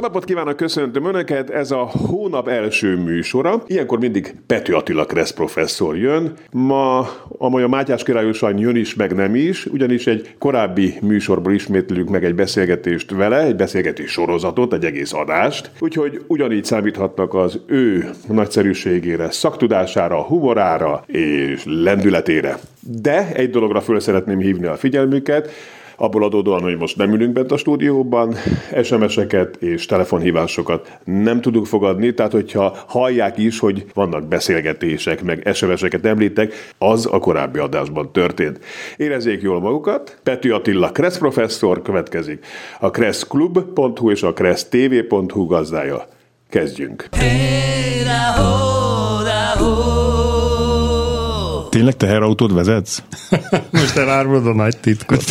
[0.00, 1.50] Jó napot kívánok, köszöntöm Önöket!
[1.50, 3.62] Ez a hónap első műsora.
[3.66, 6.32] Ilyenkor mindig Pető Attila Kressz professzor jön.
[6.50, 7.08] Ma
[7.38, 12.34] amolyan Mátyás királyosan jön is, meg nem is, ugyanis egy korábbi műsorból ismétlünk meg egy
[12.34, 15.70] beszélgetést vele, egy beszélgetés sorozatot, egy egész adást.
[15.78, 22.58] Úgyhogy ugyanígy számíthatnak az ő nagyszerűségére, szaktudására, humorára és lendületére.
[22.80, 25.50] De egy dologra föl szeretném hívni a figyelmüket,
[26.00, 28.34] abból adódóan, hogy most nem ülünk bent a stúdióban,
[28.82, 36.06] SMS-eket és telefonhívásokat nem tudunk fogadni, tehát hogyha hallják is, hogy vannak beszélgetések, meg SMS-eket
[36.06, 38.58] említek, az a korábbi adásban történt.
[38.96, 42.44] Érezzék jól magukat, Pető Attila Kressz professzor következik,
[42.80, 46.06] a kresszklub.hu és a kressztv.hu gazdája.
[46.48, 47.06] Kezdjünk!
[47.10, 49.39] Hey, da, ho, da.
[51.70, 53.02] Tényleg teherautót vezetsz?
[53.70, 55.24] Most elárulod a nagy titkot.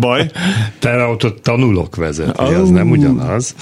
[0.00, 0.30] Baj?
[0.78, 2.60] Teherautót tanulok vezetni, oh.
[2.60, 3.54] az nem ugyanaz.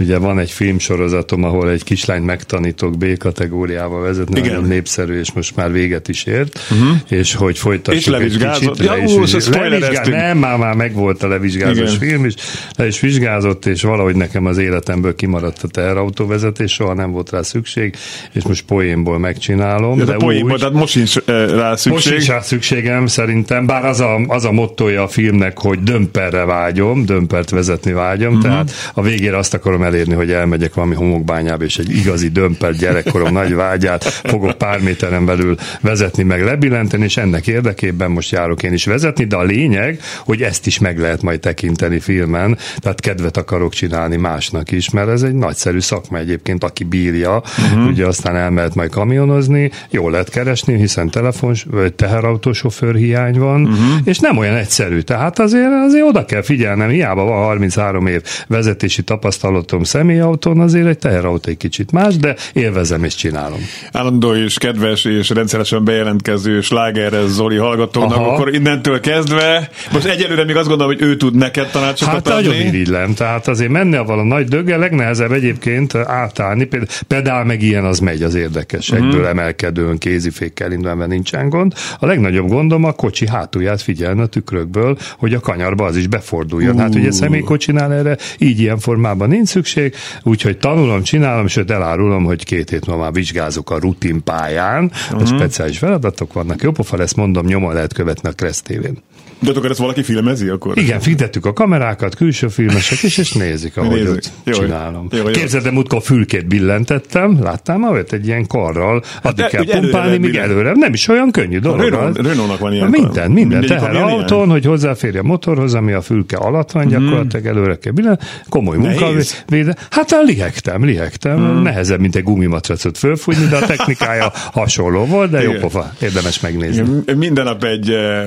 [0.00, 4.50] Ugye van egy filmsorozatom, ahol egy kislányt megtanítok B-kategóriába vezetni, Igen.
[4.50, 6.96] nagyon népszerű, és most már véget is ért, uh-huh.
[7.08, 8.58] és hogy folytassuk és levizsgázott?
[8.58, 10.04] Kicsit, ja, le is, is levizsgá...
[10.06, 12.08] Nem, már, már megvolt a levizsgázós Igen.
[12.08, 12.34] film is,
[12.76, 17.42] le is vizsgázott, és valahogy nekem az életemből kimaradt a teherautóvezetés, soha nem volt rá
[17.42, 17.96] szükség,
[18.32, 19.98] és most poénból megcsinálom.
[19.98, 21.92] Ja, de, de poénból, úgy, tehát most sincs rá szükség?
[21.92, 26.44] Most sincs rá szükségem, szerintem, bár az a, az a mottoja a filmnek, hogy dömperre
[26.44, 28.50] vágyom, dömpert vezetni vágyom, uh-huh.
[28.50, 33.32] tehát a végére azt akarom elérni, hogy elmegyek valami homokbányába, és egy igazi dömpelt gyerekkorom
[33.32, 38.72] nagy vágyát fogok pár méteren belül vezetni, meg lebilleníteni, és ennek érdekében most járok én
[38.72, 43.36] is vezetni, de a lényeg, hogy ezt is meg lehet majd tekinteni filmen, tehát kedvet
[43.36, 47.86] akarok csinálni másnak is, mert ez egy nagyszerű szakma egyébként, aki bírja, uh-huh.
[47.86, 53.98] ugye aztán elmehet majd kamionozni, jól lehet keresni, hiszen telefon vagy teherautósofőr hiány van, uh-huh.
[54.04, 59.02] és nem olyan egyszerű, tehát azért, azért oda kell figyelnem, hiába van 33 év vezetési
[59.02, 63.58] tapasztalatom, autóm személyautón, azért egy teherautó egy kicsit más, de élvezem és csinálom.
[63.92, 68.32] Állandó és kedves és rendszeresen bejelentkező sláger Zoli hallgatónak, Aha.
[68.32, 72.32] akkor innentől kezdve, most egyelőre még azt gondolom, hogy ő tud neked tanácsokat hát adni.
[72.32, 77.44] Hát nagyon irigylem, tehát azért menni a vala nagy döge, legnehezebb egyébként átállni, például pedál
[77.44, 81.72] meg ilyen az megy az érdekes, egyből emelkedően kézifékkel indulva nincsen gond.
[81.98, 86.74] A legnagyobb gondom a kocsi hátulját figyelni a tükrökből, hogy a kanyarba az is beforduljon.
[86.74, 86.80] Uh.
[86.80, 92.44] Hát ugye személykocsinál erre így ilyen formában nincs szükség, úgyhogy tanulom, csinálom, sőt elárulom, hogy
[92.44, 95.22] két hét múlva már vizsgázok a rutin pályán, uh-huh.
[95.22, 96.62] a speciális feladatok vannak.
[96.62, 98.98] Jó pofa ezt mondom, nyomon lehet követni a Kressz tévén.
[99.40, 100.78] De akkor ezt valaki filmezi akkor?
[100.78, 104.24] Igen, figyettük a kamerákat, külső filmesek is, és nézik, ahogy nézik.
[104.44, 105.06] Jó, csinálom.
[105.10, 105.24] Jó, jó.
[105.24, 110.36] Képzeld, de múltkor fülkét billentettem, láttál már egy ilyen karral, addig hát, kell pumpálni, míg
[110.36, 110.72] előre.
[110.74, 111.80] Nem is olyan könnyű dolog.
[111.80, 116.70] Renault, Renault-nak van ilyen Minden, minden teherautón, hogy hozzáférj a motorhoz, ami a fülke alatt
[116.70, 116.92] van, mhm.
[116.92, 118.18] gyakorlatilag előre kell billen.
[118.48, 119.76] Komoly munkavéde.
[119.90, 121.36] Hát lihegtem, lihegtem.
[121.36, 121.62] Hmm.
[121.62, 127.02] Nehezebb, mint egy gumimatracot fölfújni, de a technikája hasonló volt, de jó pofa, érdemes megnézni.
[127.16, 128.24] Minden nap egy eh,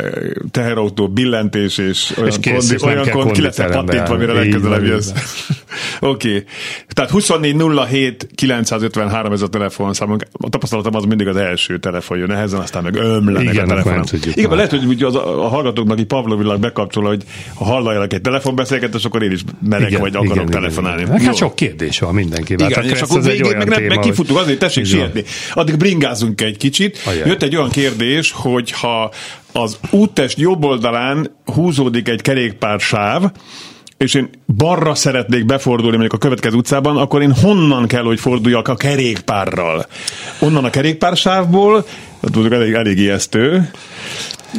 [0.52, 4.86] teherautó autó billentés, és olyan, és kész, kondi, olyan kondi, ki lesz pattintva, mire legközelebb
[4.86, 5.12] jössz.
[6.00, 6.28] Oké.
[6.28, 6.44] Okay.
[6.88, 10.18] Tehát 2407 953 ez a telefonszám.
[10.31, 14.03] A tapasztalatom az mindig az első telefon jön nehezen, aztán meg ömlenek Igen, a telefonom.
[14.34, 17.24] Igen, lehet, hogy az, a hallgatóknak így Pavlovilag bekapcsol, hogy
[17.56, 21.02] ha halljanak egy telefonbeszélgetés, akkor én is merek, igen, vagy akarok igen, telefonálni.
[21.02, 21.25] Igen, igen.
[21.25, 22.53] Hát sok kérdés van mindenki.
[22.53, 25.24] Igen, hát és akkor végén meg, meg, meg kifutunk, azért tessék sietni.
[25.53, 27.02] Addig bringázunk egy kicsit.
[27.06, 27.28] Ajaj.
[27.28, 29.12] Jött egy olyan kérdés, hogy ha
[29.53, 33.24] az úttest jobb oldalán húzódik egy kerékpársáv,
[33.97, 38.68] és én balra szeretnék befordulni mondjuk a következő utcában, akkor én honnan kell, hogy forduljak
[38.68, 39.86] a kerékpárral?
[40.40, 41.86] Onnan a kerékpársávból,
[42.22, 43.72] tudjuk, elég, elég ijesztő,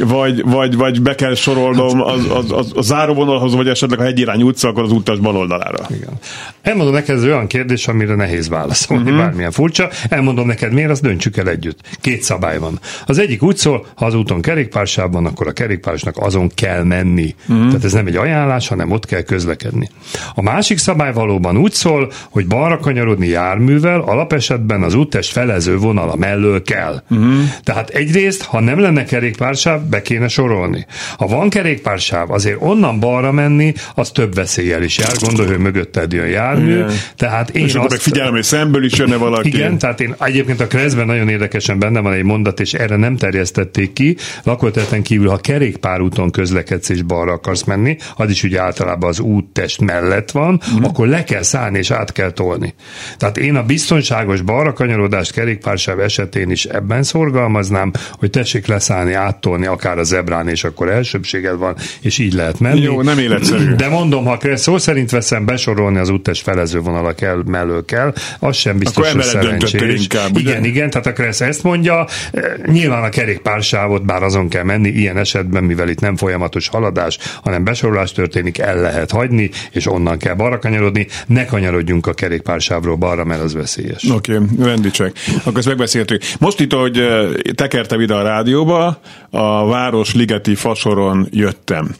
[0.00, 4.43] vagy, vagy, vagy be kell sorolnom az, az, az, a záróvonalhoz, vagy esetleg a hegyirány
[4.43, 5.87] utca, akkor az utas bal oldalára.
[5.91, 6.19] Igen.
[6.62, 9.19] Elmondom neked, ez olyan kérdés, amire nehéz válaszolni, uh-huh.
[9.19, 9.88] bármilyen furcsa.
[10.08, 11.79] Elmondom neked, miért, azt döntsük el együtt.
[12.00, 12.81] Két szabály van.
[13.06, 17.35] Az egyik úgy szól, ha az úton kerékpársában, akkor a kerékpársnak azon kell menni.
[17.49, 17.67] Uh-huh.
[17.67, 19.88] Tehát ez nem egy ajánlás, hanem ott kell közlekedni.
[20.35, 26.17] A másik szabály valóban úgy szól, hogy balra kanyarodni járművel alapesetben az úttest felező vonala
[26.17, 27.02] mellől kell.
[27.11, 27.35] Uh-huh.
[27.62, 30.86] Tehát egyrészt, ha nem lenne kerékpársáv, be kéne sorolni.
[31.16, 36.12] Ha van kerékpársáv, azért onnan balra menni, az több veszélyel is jár, gondolj, hogy mögötted
[36.12, 36.90] jön jármű, Igen.
[37.16, 37.90] tehát én És akkor azt...
[37.90, 39.48] meg figyelem, hogy szemből is jönne valaki.
[39.48, 43.16] Igen, tehát én egyébként a Kreszben nagyon érdekesen benne van egy mondat, és erre nem
[43.16, 44.16] terjesztették ki.
[44.42, 49.80] Lakóterületen kívül, ha kerékpárúton közlekedsz és balra akarsz menni, az is ugye általában az úttest
[49.80, 50.84] mellett van, uh-huh.
[50.84, 52.75] akkor le kell szállni és át kell tolni.
[53.16, 59.66] Tehát én a biztonságos balra kanyarodást kerékpársáv esetén is ebben szorgalmaznám, hogy tessék leszállni, áttolni
[59.75, 62.81] akár a zebrán, és akkor elsőbséged van, és így lehet menni.
[62.81, 63.75] Jó, nem életszerű.
[63.75, 68.56] De mondom, ha szó szerint veszem besorolni az úttest felező vonalak el, mellől kell, az
[68.56, 70.00] sem biztos, Akkor hogy szerencsés.
[70.00, 72.06] inkább, igen, igen, tehát a Kressz ezt mondja.
[72.32, 77.19] E, Nyilván a kerékpársávot, bár azon kell menni, ilyen esetben, mivel itt nem folyamatos haladás,
[77.43, 81.06] hanem besorolás történik, el lehet hagyni, és onnan kell balra kanyarodni.
[81.26, 84.05] Ne kanyarodjunk a kerékpársávról balra, mert az veszélyes.
[84.11, 85.12] Oké, okay, rendicsek.
[85.38, 86.23] Akkor ezt megbeszéltük.
[86.38, 89.00] Most itt, hogy eh, tekertem ide a rádióba,
[89.31, 91.94] a Városligeti fasoron jöttem.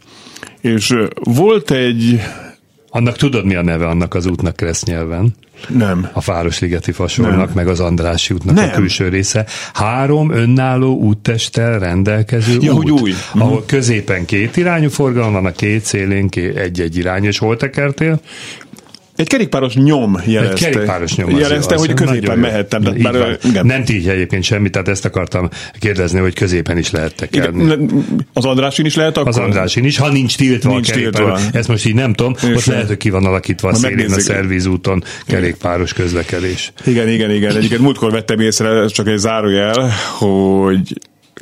[0.60, 2.20] És volt egy...
[2.88, 5.34] Annak tudod, mi a neve annak az útnak Kressz nyelven?
[5.68, 6.08] Nem.
[6.12, 8.68] a Városligeti fasornak, meg az Andrási útnak Nem.
[8.68, 9.46] a külső része.
[9.72, 13.12] Három önálló úttesttel rendelkező Ja, út, hogy új.
[13.34, 18.20] ahol középen két irányú forgalom van, a két szélén egy-egy irányú, és hol tekertél?
[19.16, 20.66] Egy kerékpáros nyom jelezte.
[20.66, 21.34] Egy kerékpáros nyom.
[21.34, 22.82] az Jelezte, jó, hogy az középen mehettem.
[22.82, 23.37] Tehát van.
[23.43, 23.66] igen.
[23.66, 27.76] Nem így egyébként semmit, tehát ezt akartam kérdezni, hogy középen is lehet tekerni.
[28.32, 29.28] Az Andrásin is lehet akkor?
[29.28, 31.40] Az Andrásin is, ha nincs tiltva Nincs a kerékpáros.
[31.40, 31.58] tiltva.
[31.58, 35.02] Ezt most így nem tudom, És- lehet, hogy ki van alakítva a szélén a szervízúton
[35.26, 36.72] kerékpáros közlekedés.
[36.87, 37.56] Igen, igen, igen.
[37.56, 40.81] Egyiket múltkor vettem észre, ez csak egy zárójel, hogy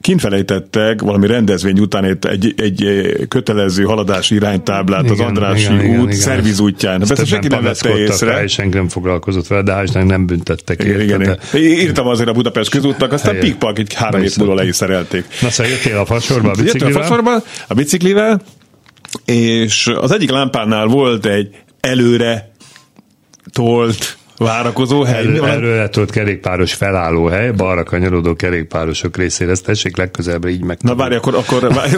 [0.03, 6.01] kint felejtettek valami rendezvény után egy, egy, egy kötelező haladási iránytáblát az Igen, Andrási igen,
[6.01, 6.21] út igen.
[6.21, 7.01] szervizútján.
[7.01, 8.31] Ezt Persze senki nem vette észre.
[8.31, 11.79] Rá, és senki nem foglalkozott vele, de hál' nem büntettek Igen, érte, igen, de- igen.
[11.79, 15.25] Írtam azért a Budapest közútnak, aztán pikpak így három év múlva le is szerelték.
[15.41, 17.03] Na szóval jöttél a fasorba a Jöttem a biciklivel?
[17.03, 18.43] fasorba a biciklivel,
[19.25, 21.49] és az egyik lámpánál volt egy
[21.81, 22.53] előre
[23.53, 25.27] tolt várakozó hely.
[25.45, 29.51] Előre tolt kerékpáros felállóhely, balra kanyarodó kerékpárosok részére.
[29.51, 30.79] Ezt tessék legközelebbre így meg.
[30.81, 31.95] Na várj, akkor, akkor várj,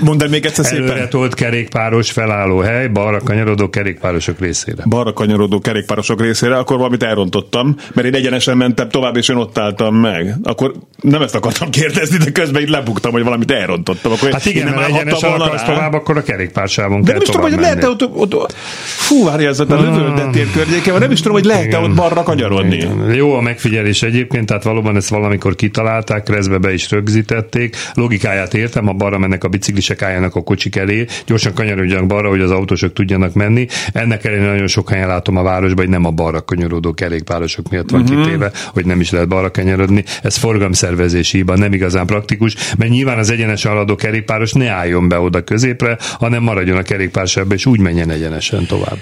[0.00, 1.08] mondd el még egyszer Előre szépen.
[1.08, 4.82] tolt kerékpáros felállóhely, balra kanyarodó kerékpárosok részére.
[4.88, 9.58] balra kanyarodó kerékpárosok részére, akkor valamit elrontottam, mert én egyenesen mentem tovább, és én ott
[9.58, 10.34] álltam meg.
[10.42, 14.12] Akkor nem ezt akartam kérdezni, de közben itt lebuktam, hogy valamit elrontottam.
[14.12, 17.28] Akkor Hát igen, nem mert volna akarsz tovább, akkor a kerékpársávon De kell nem is
[17.28, 18.04] tudom, hogy lehet-e menni.
[18.14, 18.52] ott, ott,
[18.84, 22.76] fú, várj, ez a lövöldettér környéken, van, nem is tudom, hogy lehet-e ott balra kanyarodni.
[22.76, 23.14] Igen.
[23.14, 27.76] Jó a megfigyelés egyébként, tehát valóban ezt valamikor kitalálták, Kreszbe be is rögzítették.
[27.94, 32.40] Logikáját értem, ha balra mennek a biciklisek, álljanak a kocsik elé, gyorsan kanyarodjanak balra, hogy
[32.40, 33.66] az autósok tudjanak menni.
[33.92, 37.90] Ennek ellenére nagyon sok helyen látom a városban, hogy nem a balra kanyarodó kerékpárosok miatt
[37.90, 38.24] van uh-huh.
[38.24, 40.04] kitéve, hogy nem is lehet balra kanyarodni.
[40.22, 45.18] Ez forgalomszervezési hiba, nem igazán praktikus, mert nyilván az egyenesen haladó kerékpáros ne álljon be
[45.18, 48.98] oda középre, hanem maradjon a kerékpársávba, és úgy menjen egyenesen tovább.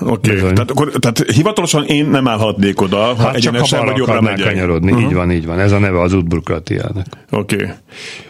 [0.00, 0.34] Oké, okay.
[0.34, 0.54] Bizony.
[0.54, 4.46] tehát, akkor, tehát hivatalosan én nem állhatnék oda, ha Hát egyenesen vagy jobbra megyek.
[4.46, 5.06] kanyarodni, uh-huh.
[5.06, 5.60] így van, így van.
[5.60, 7.06] Ez a neve az útburkratiának.
[7.30, 7.54] Oké.
[7.54, 7.68] Okay.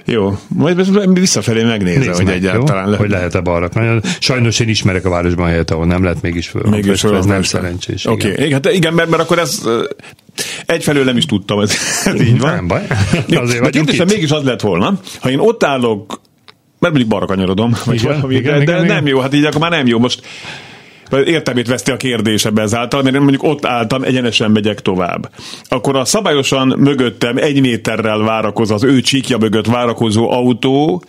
[0.04, 2.90] Jó, majd visszafelé megnézem, Nézd hogy meg, egyáltalán jó?
[2.90, 3.00] lehet.
[3.00, 4.10] hogy lehet-e balra kanyarodni.
[4.18, 6.62] Sajnos én ismerek a városban helyet, ahol nem lehet, mégis föl.
[6.62, 8.06] Mégis föl ez nem szerencsés.
[8.06, 8.36] Oké, igen.
[8.38, 8.52] okay.
[8.52, 9.62] hát igen, mert, mert akkor ez
[10.66, 11.72] egyfelől nem is tudtam, ez,
[12.04, 12.54] ez így van.
[12.54, 12.86] Nem baj.
[13.26, 16.20] Jó, Azért de kérdésem mégis az lett volna, ha én ott állok,
[16.78, 18.84] mert mondjuk balra kanyarodom, vagy Igen, igen, de, igen, de igen.
[18.84, 19.98] nem jó, hát így akkor már nem jó.
[19.98, 20.22] Most
[21.10, 25.30] értelmét veszti a kérdés ebbe ezáltal, mert én mondjuk ott álltam, egyenesen megyek tovább.
[25.68, 31.02] Akkor a szabályosan mögöttem egy méterrel várakozó, az ő csíkja mögött várakozó autó,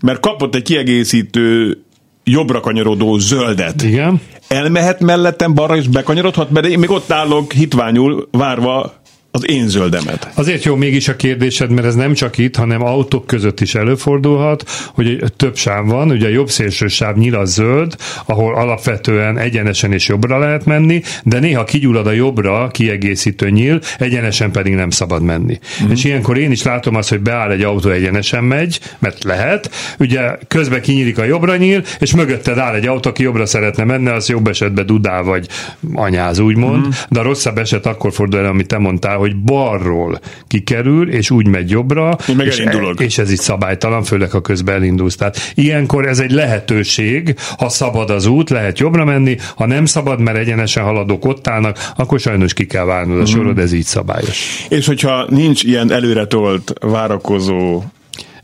[0.00, 1.78] mert kapott egy kiegészítő
[2.24, 3.82] jobbra kanyarodó zöldet.
[3.82, 4.20] Igen.
[4.48, 8.92] Elmehet mellettem balra és bekanyarodhat, mert én még ott állok hitványul várva
[9.36, 10.30] az én zöldemet.
[10.34, 14.64] Azért jó mégis a kérdésed, mert ez nem csak itt, hanem autók között is előfordulhat,
[14.94, 20.08] hogy több sáv van, ugye a jobb szélső sáv nyilas zöld, ahol alapvetően egyenesen és
[20.08, 25.58] jobbra lehet menni, de néha kigyullad a jobbra kiegészítő nyíl, egyenesen pedig nem szabad menni.
[25.84, 25.90] Mm.
[25.90, 30.20] És ilyenkor én is látom azt, hogy beáll egy autó egyenesen megy, mert lehet, ugye
[30.48, 34.28] közben kinyílik a jobbra nyíl, és mögötted áll egy autó, aki jobbra szeretne menni, az
[34.28, 35.48] jobb esetben dudál vagy
[35.94, 36.90] anyáz, úgymond, mm.
[37.08, 41.46] de a rosszabb eset akkor fordul el, amit te mondtál, hogy balról kikerül, és úgy
[41.46, 43.00] megy jobbra, meg és, elindulok.
[43.00, 45.16] és ez így szabálytalan, főleg ha közben elindulsz.
[45.16, 50.20] Tehát ilyenkor ez egy lehetőség, ha szabad az út, lehet jobbra menni, ha nem szabad,
[50.20, 54.66] mert egyenesen haladók ott állnak, akkor sajnos ki kell válnod a sorod, ez így szabályos.
[54.68, 57.82] És hogyha nincs ilyen előretolt várakozó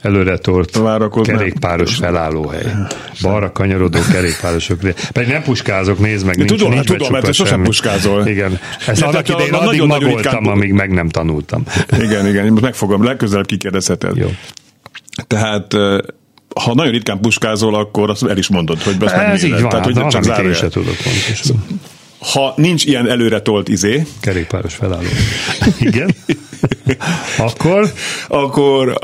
[0.03, 1.37] Előre tort Várakoznak.
[1.39, 2.63] kerékpáros felállóhely.
[3.23, 4.83] Balra kanyarodó kerékpárosok.
[4.83, 8.27] ré- Pedig nem puskázok, nézd meg, nincs, tudom, nincs hát tudom, mert te sosem puskázol.
[8.27, 8.59] Igen.
[8.87, 11.63] Ezt annak idején na- addig nagyon-nagyon magoltam, ritkán- amíg meg nem tanultam.
[11.99, 14.17] Igen, igen, most megfogom, legközelebb kikérdezeted.
[14.17, 14.31] Jó.
[15.27, 15.73] Tehát
[16.61, 19.85] ha nagyon ritkán puskázol, akkor azt el is mondod, hogy ezt Ez így van, Tehát,
[19.85, 21.65] hogy hát, csak amit én sem tudok pontosan.
[22.33, 24.07] Ha nincs ilyen előre tolt izé.
[24.21, 25.07] Kerékpáros felálló.
[25.81, 26.11] Igen.
[27.39, 27.93] akkor?
[28.29, 28.99] Akkor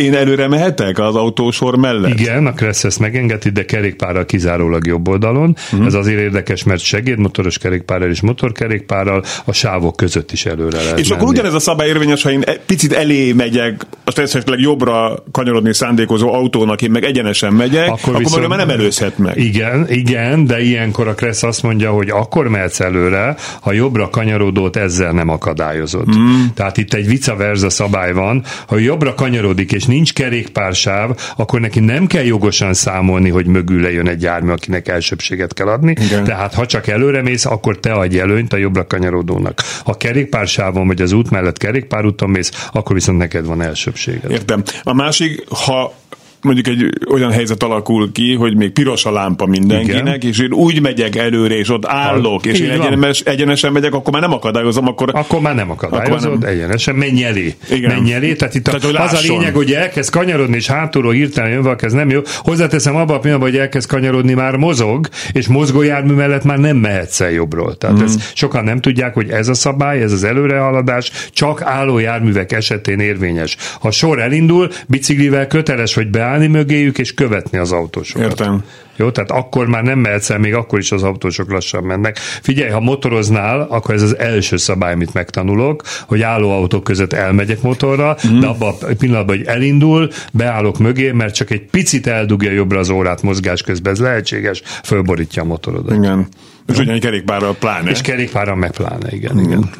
[0.00, 2.20] én előre mehetek az autósor mellett?
[2.20, 5.56] Igen, a Kressz ezt megengedi, de kerékpárral kizárólag jobb oldalon.
[5.72, 5.86] Uh-huh.
[5.86, 11.08] Ez azért érdekes, mert segédmotoros kerékpárral és motorkerékpárral a sávok között is előre lehet És
[11.08, 11.20] menni.
[11.20, 15.74] akkor ugyanez a szabály érvényes, ha én e- picit elé megyek, azt esetleg jobbra kanyarodni
[15.74, 19.36] szándékozó autónak, én meg egyenesen megyek, akkor, akkor viszont, már nem előzhet meg.
[19.36, 24.76] Igen, igen, de ilyenkor a Kressz azt mondja, hogy akkor mehetsz előre, ha jobbra kanyarodót
[24.76, 26.08] ezzel nem akadályozod.
[26.08, 26.24] Uh-huh.
[26.54, 31.80] Tehát itt egy vice versa szabály van, ha jobbra kanyarodik és nincs kerékpársáv, akkor neki
[31.80, 35.94] nem kell jogosan számolni, hogy mögül lejön egy jármű, akinek elsőbséget kell adni.
[36.00, 36.24] Igen.
[36.24, 39.62] Tehát ha csak előre mész, akkor te adj előnyt a jobbra kanyarodónak.
[39.84, 44.30] Ha kerékpársávon vagy az út mellett kerékpárúton mész, akkor viszont neked van elsőbséged.
[44.30, 44.62] Értem.
[44.82, 45.94] A másik, ha
[46.42, 50.30] mondjuk egy olyan helyzet alakul ki, hogy még piros a lámpa mindenkinek, Igen.
[50.30, 54.22] és én úgy megyek előre, és ott állok, és én egyenes, egyenesen megyek, akkor már
[54.22, 55.08] nem akadályozom, akkor...
[55.12, 56.48] Akkor már nem akadályozod, már nem...
[56.48, 57.54] egyenesen, menj elé.
[57.70, 57.94] Igen.
[57.94, 61.50] Menj elé, tehát itt tehát, a, az a lényeg, hogy elkezd kanyarodni, és hátulról hirtelen
[61.50, 62.20] jön valaki, ez nem jó.
[62.36, 67.20] Hozzáteszem abban a pillanatban, hogy elkezd kanyarodni, már mozog, és mozgójármű mellett már nem mehetsz
[67.20, 67.76] el jobbról.
[67.76, 68.04] Tehát mm.
[68.04, 73.00] ezt sokan nem tudják, hogy ez a szabály, ez az előrehaladás csak álló járművek esetén
[73.00, 73.56] érvényes.
[73.80, 78.24] Ha sor elindul, biciklivel köteles, hogy beáll, állni mögéjük és követni az autósokat.
[78.24, 78.64] Értem.
[79.00, 82.16] Jó, tehát akkor már nem mehetsz el, még akkor is az autósok lassan mennek.
[82.18, 87.62] Figyelj, ha motoroznál, akkor ez az első szabály, amit megtanulok, hogy álló autók között elmegyek
[87.62, 88.40] motorra, mm.
[88.40, 92.90] de abban a pillanatban, hogy elindul, beállok mögé, mert csak egy picit eldugja jobbra az
[92.90, 95.96] órát mozgás közben, ez lehetséges, fölborítja a motorodat.
[95.96, 96.28] Igen.
[96.72, 97.90] És ugyanígy kerékpárral pláne.
[97.90, 99.38] És kerékpárral meg pláne, igen.
[99.38, 99.70] igen.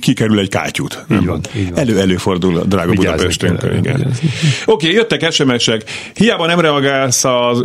[0.00, 1.04] Kikerül egy kátyút.
[1.12, 1.78] Így van, így van.
[1.78, 3.54] Elő-előfordul a drága Budapesten.
[3.54, 4.12] Oké,
[4.66, 5.82] okay, jöttek SMS-ek.
[6.14, 7.60] Hiába nem reagálsz az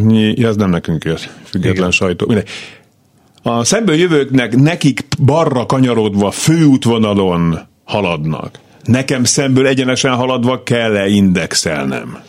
[0.00, 1.90] 5%-nyi, ez nem nekünk jött, független igen.
[1.90, 2.26] sajtó.
[2.26, 2.48] Mindegy.
[3.42, 8.58] A szemből jövőknek nekik barra kanyarodva főútvonalon haladnak.
[8.84, 12.22] Nekem szemből egyenesen haladva kell-e indexelnem?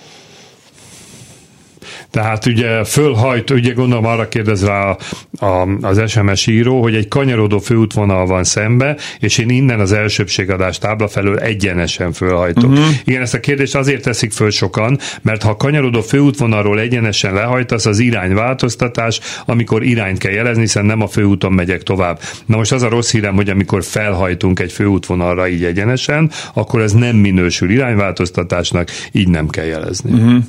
[2.12, 4.98] Tehát ugye fölhajt, ugye gondolom arra kérdez rá a,
[5.46, 10.78] a, az SMS író, hogy egy kanyarodó főútvonal van szembe, és én innen az elsőbségadás
[10.78, 12.70] tábla felől egyenesen fölhajtok.
[12.70, 12.86] Uh-huh.
[13.04, 18.00] Igen, ezt a kérdést azért teszik föl sokan, mert ha kanyarodó főútvonalról egyenesen lehajtasz, az
[18.00, 22.20] irányváltoztatás, amikor irányt kell jelezni, hiszen nem a főúton megyek tovább.
[22.46, 26.92] Na most az a rossz hírem, hogy amikor felhajtunk egy főútvonalra így egyenesen, akkor ez
[26.92, 30.12] nem minősül irányváltoztatásnak, így nem kell jelezni.
[30.12, 30.44] Uh-huh.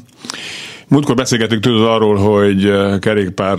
[0.92, 3.58] Múltkor beszélgetünk tudod arról, hogy eh, kerékpár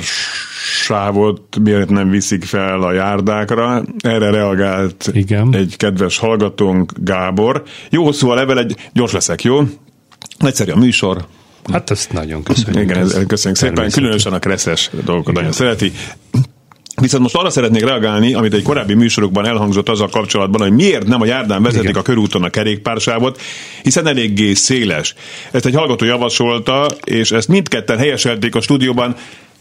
[0.82, 3.84] sávot miért nem viszik fel a járdákra.
[4.00, 5.56] Erre reagált Igen.
[5.56, 7.64] egy kedves hallgatónk, Gábor.
[7.90, 9.62] Jó hosszú a level, egy gyors leszek, jó?
[10.38, 11.26] Egyszerű a műsor,
[11.72, 12.84] Hát ezt nagyon köszönjük.
[12.84, 13.90] Igen, ez, köszönjük szépen.
[13.90, 15.92] Különösen a kreszes dolgokat nagyon szereti.
[17.04, 21.22] Viszont most arra szeretnék reagálni, amit egy korábbi műsorokban elhangzott azzal kapcsolatban, hogy miért nem
[21.22, 22.02] a járdán vezetik Igen.
[22.02, 23.42] a körúton a kerékpársávot,
[23.82, 25.16] hiszen eléggé széles.
[25.52, 29.16] Ezt egy hallgató javasolta, és ezt mindketten helyeselték a stúdióban,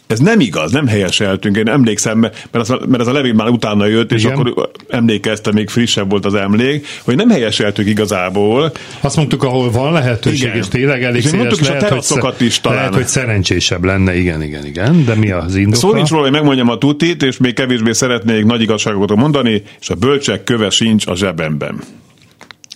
[0.06, 1.56] ez nem igaz, nem helyeseltünk.
[1.56, 4.36] Én emlékszem, mert, az a, mert ez a levél már utána jött, és Igen.
[4.36, 8.72] akkor emlékeztem, még frissebb volt az emlék, hogy nem helyeseltük igazából.
[9.00, 10.56] Azt mondtuk, ahol van lehetőség, igen.
[10.56, 12.78] és tényleg elég és széles, lehet, hogy, is talán.
[12.78, 15.76] lehet, hogy szerencsésebb lenne, igen, igen, igen, de mi az indoka?
[15.76, 19.90] Szó nincs róla, hogy megmondjam a tutit, és még kevésbé szeretnék nagy igazságokat mondani, és
[19.90, 21.80] a bölcsek köve sincs a zsebemben.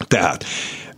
[0.09, 0.45] Tehát,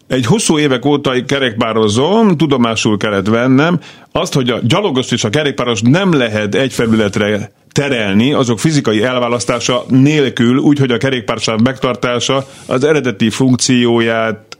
[0.08, 3.80] egy hosszú évek óta kerekpározom, tudomásul kellett vennem,
[4.12, 9.84] azt, hogy a gyalogos és a kerékpáros nem lehet egy felületre terelni azok fizikai elválasztása
[9.88, 14.58] nélkül, úgy, hogy a kerékpársáv megtartása az eredeti funkcióját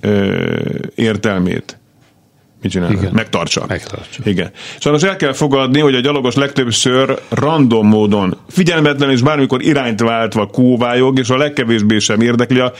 [0.00, 0.44] ö,
[0.94, 1.78] értelmét
[2.62, 2.90] mit csinál?
[2.90, 3.12] Igen.
[3.12, 3.64] Megtartsa.
[3.68, 4.22] Megtartsa.
[4.24, 4.50] Igen.
[4.78, 10.46] Sajnos el kell fogadni, hogy a gyalogos legtöbbször random módon, figyelmetlen és bármikor irányt váltva
[10.46, 12.72] kóvályog, és a legkevésbé sem érdekli a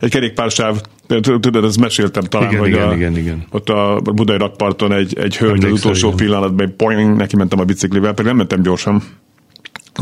[0.00, 3.46] egy kerékpársáv, tudod, ezt meséltem talán, igen, hogy igen, a, igen, igen.
[3.50, 6.18] ott a budai rakparton egy, egy hölgy az utolsó igen.
[6.18, 9.02] pillanatban, poing, neki mentem a biciklivel, pedig nem mentem gyorsan,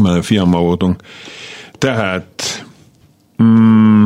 [0.02, 1.00] mert a fiammal voltunk.
[1.78, 2.66] Tehát,
[3.42, 4.04] mm,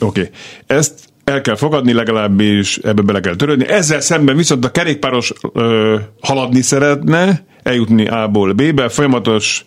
[0.00, 0.30] oké, okay.
[0.66, 3.68] ezt el kell fogadni, legalábbis ebbe bele kell törődni.
[3.68, 9.66] Ezzel szemben viszont a kerékpáros ö, haladni szeretne, eljutni A-ból B-be, folyamatos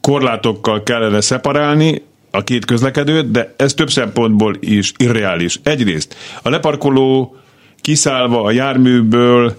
[0.00, 5.60] korlátokkal kellene szeparálni, a két közlekedő, de ez több szempontból is irreális.
[5.62, 7.36] Egyrészt a leparkoló
[7.80, 9.56] kiszállva a járműből,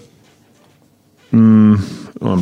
[1.36, 1.72] mm,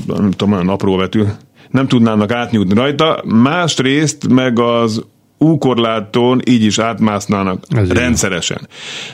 [0.07, 1.29] nem, tudom, olyan apró vetül,
[1.71, 5.05] nem tudnának átnyúlni rajta, másrészt meg az
[5.39, 8.59] úkorláton így is átmásznának Ez rendszeresen.
[8.61, 8.67] Jó.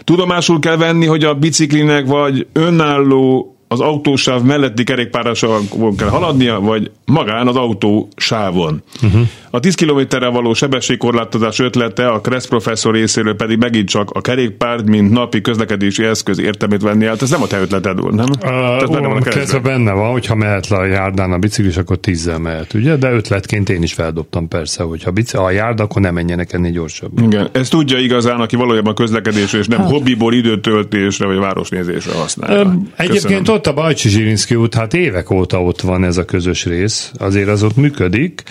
[0.04, 6.90] Tudomásul kell venni, hogy a biciklinek vagy önálló az autósáv melletti kerékpárosávon kell haladnia, vagy
[7.04, 8.82] magán az autósávon.
[9.02, 9.20] Uh-huh.
[9.50, 14.82] A 10 kilométerre való sebességkorlátozás ötlete a Kressz professzor részéről pedig megint csak a kerékpár,
[14.82, 17.22] mint napi közlekedési eszköz értelmét venni át.
[17.22, 18.26] Ez nem a te ötleted, nem?
[18.28, 21.76] Uh, Tehát benne van a kezdve benne van, hogyha mehet le a járdán a biciklis,
[21.76, 22.96] akkor tízzel mehet, ugye?
[22.96, 27.24] De ötletként én is feldobtam persze, hogyha bici- a járd, akkor nem menjenek ennél gyorsabban.
[27.24, 29.90] Igen, ezt tudja igazán, aki valójában közlekedésre és nem hát.
[29.90, 32.62] hobbiból időtöltésre vagy városnézésre használja.
[32.62, 36.64] Uh, egyébként ott a Bajcsi Zsirinszki út, hát évek óta ott van ez a közös
[36.64, 38.42] rész, azért az ott működik,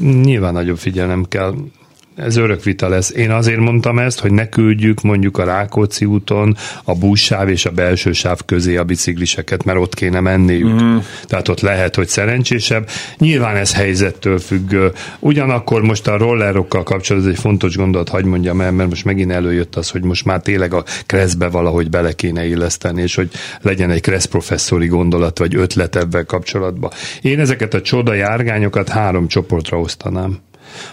[0.00, 1.54] nyilván nagyobb figyelem kell
[2.16, 3.10] ez örök vita lesz.
[3.10, 7.70] Én azért mondtam ezt, hogy ne küldjük mondjuk a Rákóczi úton a buszsáv és a
[7.70, 10.82] belső sáv közé a bicikliseket, mert ott kéne menniük.
[10.82, 10.96] Mm.
[11.24, 12.88] Tehát ott lehet, hogy szerencsésebb.
[13.18, 14.74] Nyilván ez helyzettől függ.
[15.18, 19.76] Ugyanakkor most a rollerokkal kapcsolatban egy fontos gondolat hagy mondjam el, mert most megint előjött
[19.76, 23.30] az, hogy most már tényleg a kreszbe valahogy bele kéne illeszteni, és hogy
[23.62, 26.90] legyen egy kresz professzori gondolat vagy ötlet ebben kapcsolatban.
[27.20, 30.38] Én ezeket a csoda járgányokat három csoportra osztanám.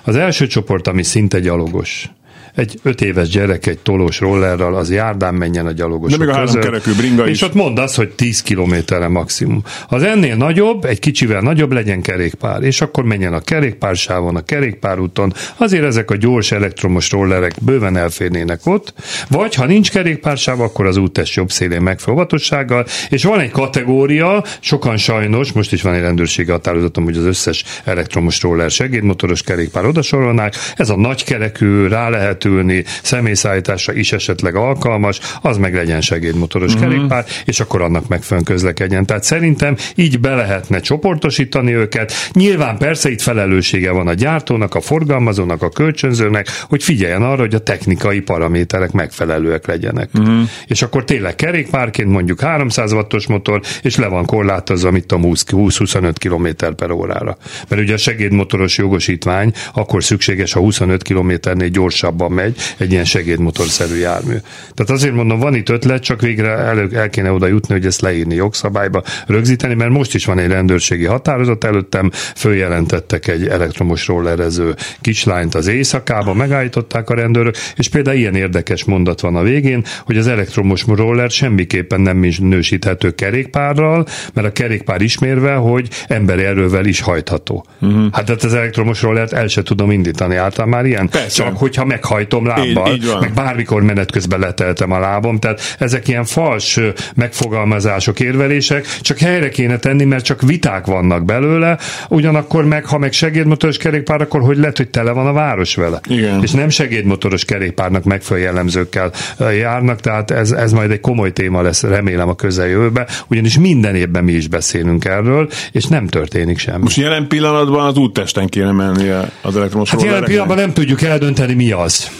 [0.03, 2.09] Az első csoport, ami szinte gyalogos,
[2.55, 6.37] egy öt éves gyerek egy tolós rollerral az járdán menjen a gyalogosok De még a
[6.37, 7.41] háromkerekű bringa és is.
[7.41, 9.61] És ott mondd hogy 10 kilométerre maximum.
[9.87, 15.33] Az ennél nagyobb, egy kicsivel nagyobb legyen kerékpár, és akkor menjen a kerékpársávon, a kerékpárúton.
[15.57, 18.93] Azért ezek a gyors elektromos rollerek bőven elférnének ott.
[19.29, 22.85] Vagy ha nincs kerékpársáv, akkor az útes jobb szélén megfővatossággal.
[23.09, 27.63] És van egy kategória, sokan sajnos, most is van egy rendőrségi határozatom, hogy az összes
[27.83, 30.55] elektromos roller segédmotoros kerékpár odasorolnák.
[30.75, 36.01] Ez a nagy nagykerekű, rá lehet lehet ülni, személyszállításra is esetleg alkalmas, az meg legyen
[36.01, 36.89] segédmotoros uh-huh.
[36.89, 39.05] kerékpár, és akkor annak megfőn közlekedjen.
[39.05, 42.13] Tehát szerintem így be lehetne csoportosítani őket.
[42.33, 47.55] Nyilván persze itt felelőssége van a gyártónak, a forgalmazónak, a kölcsönzőnek, hogy figyeljen arra, hogy
[47.55, 50.09] a technikai paraméterek megfelelőek legyenek.
[50.13, 50.41] Uh-huh.
[50.67, 56.13] És akkor tényleg kerékpárként mondjuk 300 wattos motor, és le van korlátozva, mit a 20-25
[56.19, 57.37] km per órára.
[57.67, 63.95] Mert ugye a segédmotoros jogosítvány akkor szükséges, ha 25 kilométernél gyorsabban megy egy ilyen segédmotorszerű
[63.95, 64.35] jármű.
[64.73, 68.01] Tehát azért mondom, van itt ötlet, csak végre elő, el kéne oda jutni, hogy ezt
[68.01, 74.75] leírni jogszabályba, rögzíteni, mert most is van egy rendőrségi határozat, előttem följelentettek egy elektromos rollerező
[75.01, 80.17] kislányt az éjszakába, megállították a rendőrök, és például ilyen érdekes mondat van a végén, hogy
[80.17, 86.85] az elektromos roller semmiképpen nem is nősíthető kerékpárral, mert a kerékpár ismérve, hogy emberi erővel
[86.85, 87.65] is hajtható.
[87.81, 88.07] Uh-huh.
[88.11, 91.43] Hát tehát az elektromos rollert el se tudom indítani, általában már ilyen, Persze.
[91.43, 95.75] csak hogyha meghajt hajtom lábbal, így, így meg bármikor menet közben leteltem a lábom, tehát
[95.79, 96.79] ezek ilyen fals
[97.15, 101.77] megfogalmazások, érvelések, csak helyre kéne tenni, mert csak viták vannak belőle,
[102.09, 105.99] ugyanakkor meg, ha meg segédmotoros kerékpár, akkor hogy lehet, hogy tele van a város vele.
[106.07, 106.41] Igen.
[106.41, 111.83] És nem segédmotoros kerékpárnak megfelelő jellemzőkkel járnak, tehát ez, ez majd egy komoly téma lesz,
[111.83, 116.81] remélem a közeljövőben, ugyanis minden évben mi is beszélünk erről, és nem történik semmi.
[116.81, 119.09] Most jelen pillanatban az úttesten kéne menni
[119.41, 122.12] az elektromos Hát jelen pillanatban nem tudjuk eldönteni, mi az.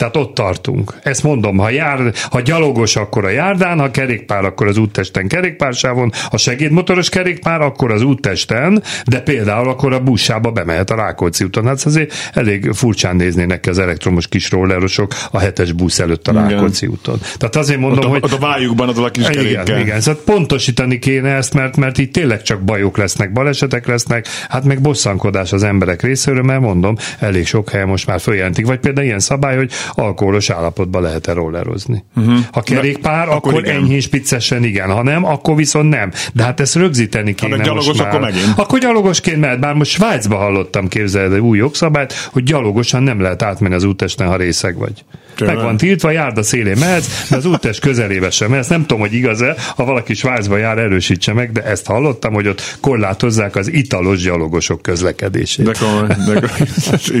[0.00, 0.94] Tehát ott tartunk.
[1.02, 6.12] Ezt mondom, ha, jár, ha gyalogos, akkor a járdán, ha kerékpár, akkor az úttesten kerékpársávon,
[6.30, 11.66] ha segédmotoros kerékpár, akkor az úttesten, de például akkor a buszába bemehet a Rákóczi úton.
[11.66, 16.84] Hát azért elég furcsán néznének az elektromos kis rollerosok a hetes busz előtt a Rákóczi
[16.84, 16.98] igen.
[16.98, 17.18] úton.
[17.36, 18.24] Tehát azért mondom, ott a, hogy...
[18.24, 19.80] Ott a vájukban az a kis igen, kerékkel.
[19.80, 24.64] igen, szóval pontosítani kéne ezt, mert, mert itt tényleg csak bajok lesznek, balesetek lesznek, hát
[24.64, 28.66] meg bosszankodás az emberek részéről, mert mondom, elég sok helyen most már följelentik.
[28.66, 32.04] Vagy például ilyen szabály, hogy alkoholos állapotba lehet-e rollerozni.
[32.16, 32.38] Uh-huh.
[32.52, 36.12] Ha kerékpár, Na, akkor, akkor enyhén spiccesen igen, ha nem, akkor viszont nem.
[36.32, 38.08] De hát ezt rögzíteni hát, kéne ha gyalogos, most már.
[38.08, 38.52] Akkor, megint.
[38.56, 43.74] akkor gyalogosként mehet, bár most Svájcba hallottam, képzeld, új jogszabályt, hogy gyalogosan nem lehet átmenni
[43.74, 45.04] az útesten, ha részeg vagy.
[45.34, 45.52] Tőle.
[45.52, 48.68] Meg van tiltva, járda szélén mehetsz, de az úttest közelébe sem mehetsz.
[48.68, 52.76] Nem tudom, hogy igaz-e, ha valaki Svájcba jár, erősítse meg, de ezt hallottam, hogy ott
[52.80, 55.64] korlátozzák az italos gyalogosok közlekedését.
[55.64, 56.48] De komoly, de komoly.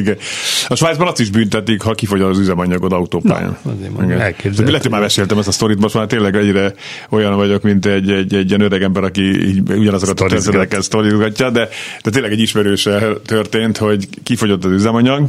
[0.00, 0.16] Igen.
[0.68, 3.58] A Svájcban azt is büntetik, ha kifogy az üzemanyagod autópályán.
[4.56, 6.74] Lehet, hogy már meséltem ezt a sztorit, most már tényleg egyre
[7.08, 11.50] olyan vagyok, mint egy, egy, egy ilyen öreg ember, aki így ugyanazokat a történeteket sztorizgatja,
[11.50, 11.68] de,
[12.02, 15.28] de tényleg egy ismerőse történt, hogy kifogyott az üzemanyag,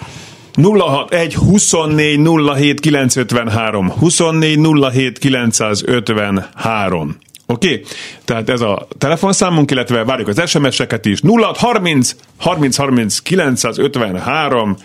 [0.53, 2.19] 061 24
[2.55, 4.59] 07 953 24
[4.91, 7.67] 07 953 Oké?
[7.67, 7.83] Okay?
[8.25, 11.19] Tehát ez a telefonszámunk, illetve várjuk az SMS-eket is.
[11.21, 14.75] 0630 30 30 953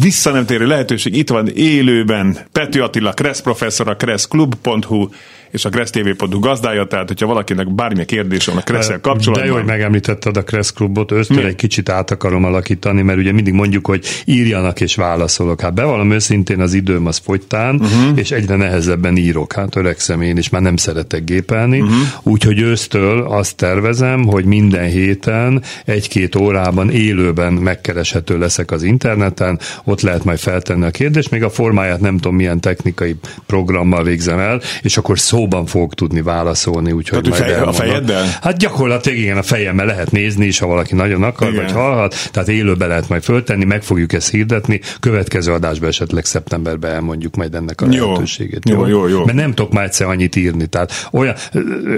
[0.00, 2.38] visszanemtérő lehetőség itt van élőben.
[2.52, 5.08] Pető Attila, Kressz professzor, a kresszklub.hu
[5.56, 9.40] és a kressztv.hu gazdája, tehát hogyha valakinek bármilyen kérdés van a kresszel kapcsolatban.
[9.40, 13.32] De jó, hogy megemlítetted a Kressz klubot, ősztől egy kicsit át akarom alakítani, mert ugye
[13.32, 15.60] mindig mondjuk, hogy írjanak és válaszolok.
[15.60, 18.18] Hát bevallom őszintén az időm az fogytán, uh-huh.
[18.18, 19.52] és egyre nehezebben írok.
[19.52, 21.80] Hát öregszem én is, már nem szeretek gépelni.
[21.80, 21.96] Uh-huh.
[22.22, 30.00] Úgyhogy ősztől azt tervezem, hogy minden héten egy-két órában élőben megkereshető leszek az interneten, ott
[30.00, 33.16] lehet majd feltenni a kérdést, még a formáját nem tudom milyen technikai
[33.46, 37.72] programmal végzem el, és akkor szó szóban fogok tudni válaszolni, úgyhogy Tehát majd fej, a
[37.72, 38.24] fejeddel?
[38.42, 41.62] Hát gyakorlatilag igen, a fejemmel lehet nézni is, ha valaki nagyon akar, igen.
[41.62, 46.92] vagy hallhat, tehát élőbe lehet majd föltenni, meg fogjuk ezt hirdetni, következő adásban esetleg szeptemberben
[46.92, 48.68] elmondjuk majd ennek a jó, lehetőségét.
[48.68, 49.24] Jó, jó, jó, jó.
[49.24, 51.34] Mert nem tudok már egyszer annyit írni, tehát olyan,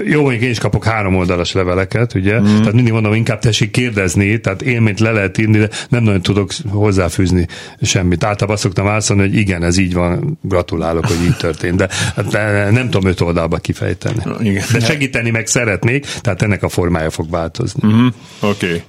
[0.05, 2.43] jó, mondjuk én is kapok három oldalas leveleket, ugye, mm.
[2.43, 6.51] tehát mindig mondom, inkább tessék kérdezni, tehát élményt le lehet írni, de nem nagyon tudok
[6.69, 7.47] hozzáfűzni
[7.81, 8.23] semmit.
[8.23, 11.89] Általában azt szoktam válaszolni, hogy igen, ez így van, gratulálok, hogy így történt, de,
[12.31, 14.23] de nem tudom öt oldalba kifejteni.
[14.39, 14.63] Igen.
[14.71, 17.87] De segíteni meg szeretnék, tehát ennek a formája fog változni.
[17.87, 18.13] Uh-huh.
[18.39, 18.65] Oké.
[18.65, 18.83] Okay.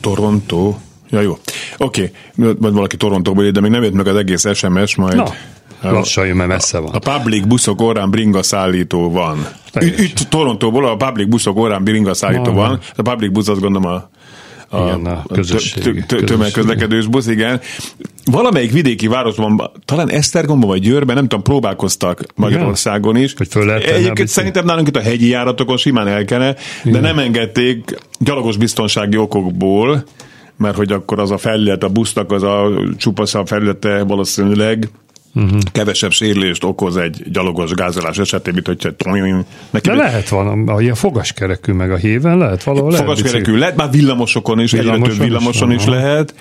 [0.00, 0.76] Toronto.
[1.10, 1.38] Ja, jó.
[1.76, 2.54] Oké, okay.
[2.58, 5.16] majd valaki Torontóból de még nem jött meg az egész SMS, majd...
[5.16, 5.32] Na.
[5.80, 6.94] Lassan jön, mert messze van.
[6.94, 9.48] A public buszok órán bringa szállító van.
[9.80, 12.80] Itt Torontóból a public buszok órán bringa szállító van.
[12.96, 14.08] A public busz azt gondolom a
[14.68, 17.60] a, igen, a, közösség, tömegközlekedős busz, igen.
[18.24, 23.34] Valamelyik vidéki városban, talán Esztergomban vagy Győrben, nem tudom, próbálkoztak Magyarországon is.
[23.36, 27.98] Hogy föl lehet Egyébként szerintem nálunk itt a hegyi járatokon simán elkene, de nem engedték
[28.18, 30.04] gyalogos biztonsági okokból,
[30.56, 34.88] mert hogy akkor az a felület, a busznak az a csupaszabb felülete valószínűleg
[35.44, 35.58] uh-huh.
[35.72, 38.90] kevesebb sérülést okoz egy gyalogos gázolás esetén, mint hogyha
[39.70, 39.88] neki...
[39.88, 44.60] De lehet van, a ilyen fogaskerekű meg a héven lehet valahol Fogaskerekű lehet, már villamosokon
[44.60, 46.34] is, egyre több villamoson is, is lehet.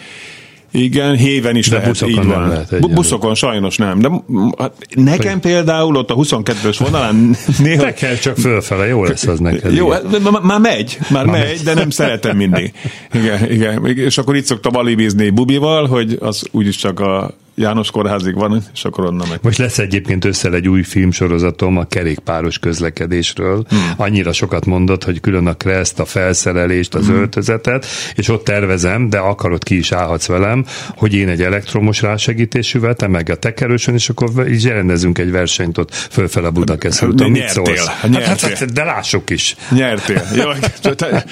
[0.71, 2.47] Igen, héven is de lehet, így van.
[2.47, 4.09] Lehet buszokon sajnos nem, de
[4.57, 7.83] hát nekem például ott a 22-ös vonalán néha...
[7.83, 9.73] Te kell csak fölfele, jó lesz az neked.
[9.73, 10.03] Jó, hát,
[10.41, 12.73] már megy, már, már megy, megy, de nem szeretem mindig.
[13.13, 18.35] Igen, igen, és akkor itt szoktam alibizni Bubival, hogy az úgyis csak a János kórházig
[18.35, 19.39] van, és akkor onnan meg.
[19.41, 23.65] Most lesz egyébként össze egy új filmsorozatom a kerékpáros közlekedésről.
[23.69, 23.93] Hmm.
[23.95, 27.15] Annyira sokat mondott, hogy külön a kreszt, a felszerelést, az hmm.
[27.15, 30.65] öltözetet, és ott tervezem, de akarod ki is állhatsz velem,
[30.95, 35.77] hogy én egy elektromos rásegítésűvel, te meg a tekerősön, és akkor így rendezünk egy versenyt
[35.77, 37.31] ott fölfele Budakeszi úton.
[37.31, 37.85] Mit szólsz?
[37.85, 39.55] Hát, hát, hát, de lássuk is.
[39.69, 40.21] Nyertél.
[40.35, 40.49] Jó,
[40.81, 41.25] te, te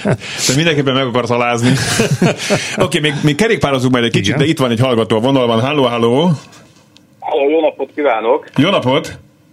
[0.56, 1.70] mindenképpen meg akarsz alázni.
[2.78, 4.40] Oké, okay, még, még kerékpározunk majd egy kicsit, Igen.
[4.40, 5.60] de itt van egy hallgató a vonalban.
[5.60, 6.15] Halló, halló.
[7.20, 8.46] Halló, jó napot kívánok!
[8.58, 9.12] Jó napot!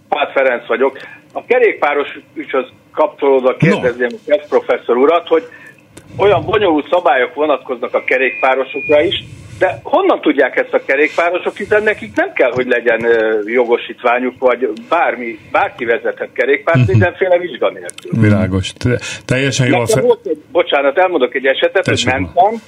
[0.09, 0.97] Pát Ferenc vagyok.
[1.33, 4.35] A kerékpáros ügyhöz kapcsolódva kérdezném no.
[4.35, 5.43] a professzor urat, hogy
[6.17, 9.23] olyan bonyolult szabályok vonatkoznak a kerékpárosokra is,
[9.59, 13.07] de honnan tudják ezt a kerékpárosok, hiszen nekik nem kell, hogy legyen
[13.45, 16.91] jogosítványuk, vagy bármi, bárki vezethet kerékpárt, uh-huh.
[16.91, 18.21] mindenféle vizsga nélkül.
[18.21, 18.73] Világos.
[19.25, 19.87] Teljesen jól.
[19.87, 20.01] Fe...
[20.01, 22.11] Volt egy, bocsánat, elmondok egy esetet, Tessék.
[22.11, 22.61] hogy mentem,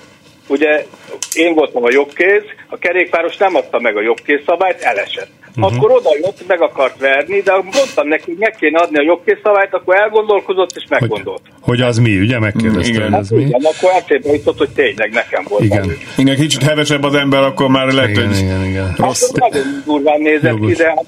[0.48, 0.86] ugye
[1.34, 5.45] én voltam a jobbkéz, a kerékpáros nem adta meg a jobbkéz szabályt, elesett.
[5.58, 5.74] Uh-huh.
[5.74, 9.38] Akkor oda jött, meg akart verni, de mondtam neki, hogy meg kéne adni a jobbkéz
[9.44, 11.42] szabályt, akkor elgondolkozott és meggondolt.
[11.44, 12.40] Hogy, hogy az mi, ugye?
[12.40, 13.42] Megkérdeztem, igen, az mi?
[13.42, 15.64] Igen, akkor eszébe jutott, hogy tényleg nekem volt.
[15.64, 15.98] Igen.
[16.18, 18.94] Igen, kicsit hevesebb az ember, akkor már lehet, igen, hogy igen, igen.
[18.98, 19.22] rossz.
[19.22, 20.72] Hát, nagyon durván nézett Jogos.
[20.72, 21.06] ki, de hát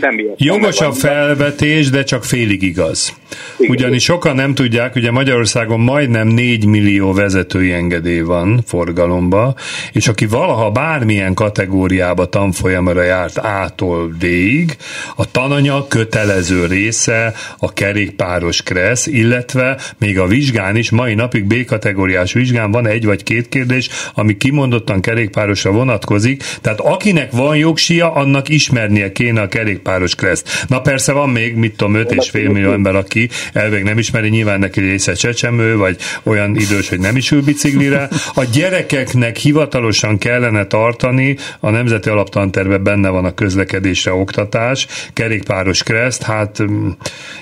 [0.00, 0.40] nem ilyet.
[0.40, 3.16] Jogos a felvetés, de csak félig igaz.
[3.58, 3.70] Igen.
[3.70, 9.54] Ugyanis sokan nem tudják, ugye Magyarországon majdnem 4 millió vezetői engedély van forgalomba,
[9.92, 13.38] és aki valaha bármilyen kategóriába tanfolyamra járt
[13.78, 14.76] A-tól D-ig,
[15.16, 22.32] a tananya kötelező része a kerékpáros kressz, illetve még a vizsgán is, mai napig B-kategóriás
[22.32, 28.48] vizsgán van egy vagy két kérdés, ami kimondottan kerékpárosra vonatkozik, tehát akinek van jogsia, annak
[28.48, 30.66] ismernie kéne a kerékpáros kreszt.
[30.68, 34.80] Na persze van még, mit tudom, 5,5 millió ember, aki elvég nem ismeri, nyilván neki
[34.80, 38.08] része csecsemő, vagy olyan idős, hogy nem is ül biciklire.
[38.34, 45.82] A gyerekeknek hivatalosan kellene tartani, a Nemzeti Alaptanterve benne van a közlekedés közlekedésre oktatás, kerékpáros
[45.82, 46.88] kreszt, hát mm,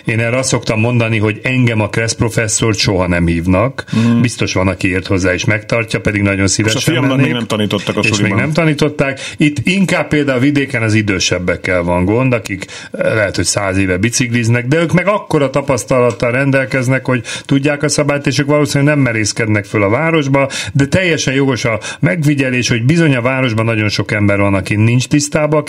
[0.04, 4.20] én erre azt szoktam mondani, hogy engem a kreszt professzort soha nem hívnak, mm.
[4.20, 7.46] biztos van, aki ért hozzá és megtartja, pedig nagyon szívesen És a mennék, még nem
[7.46, 9.20] tanítottak a És még nem tanították.
[9.36, 13.96] Itt inkább például a vidéken az idősebbekkel van gond, akik eh, lehet, hogy száz éve
[13.96, 19.02] bicikliznek, de ők meg akkora tapasztalattal rendelkeznek, hogy tudják a szabályt, és ők valószínűleg nem
[19.02, 24.12] merészkednek föl a városba, de teljesen jogos a megfigyelés, hogy bizony a városban nagyon sok
[24.12, 25.62] ember van, aki nincs tisztában a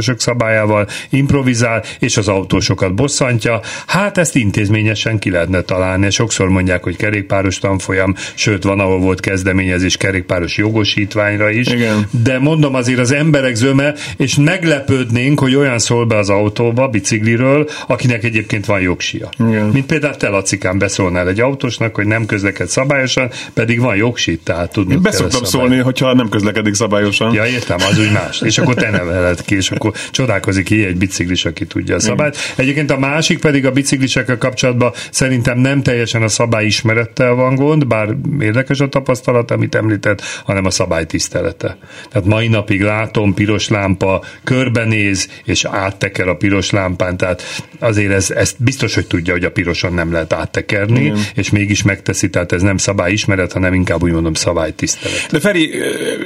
[0.00, 3.60] kerékpárosok szabályával, improvizál, és az autósokat bosszantja.
[3.86, 6.10] Hát ezt intézményesen ki lehetne találni.
[6.10, 11.66] Sokszor mondják, hogy kerékpáros tanfolyam, sőt van, ahol volt kezdeményezés kerékpáros jogosítványra is.
[11.66, 12.08] Igen.
[12.24, 17.68] De mondom azért az emberek zöme, és meglepődnénk, hogy olyan szól be az autóba, bicikliről,
[17.86, 19.28] akinek egyébként van jogsia.
[19.48, 19.66] Igen.
[19.66, 24.72] Mint például te, Lacikán, beszólnál egy autósnak, hogy nem közleked szabályosan, pedig van jogsit, tehát
[24.72, 27.34] tudni Én beszoktam szólni, hogyha nem közlekedik szabályosan.
[27.34, 28.40] Ja, értem, az úgy más.
[28.40, 32.34] És akkor te neveled ki, és akkor csodálkozik ki egy biciklis, aki tudja a szabályt.
[32.34, 32.54] Igen.
[32.56, 37.86] Egyébként a másik pedig a biciklisekkel kapcsolatban szerintem nem teljesen a szabály ismerettel van gond,
[37.86, 38.08] bár
[38.40, 41.78] érdekes a tapasztalat, amit említett, hanem a szabály tisztelete.
[42.10, 47.42] Tehát mai napig látom, piros lámpa, körbenéz, és átteker a piros lámpán, tehát
[47.78, 51.18] azért ez, ezt biztos, hogy tudja, hogy a piroson nem lehet áttekerni, Igen.
[51.34, 55.26] és mégis megteszi, tehát ez nem szabályismeret, hanem inkább úgy mondom szabálytisztelet.
[55.30, 55.70] De Feri,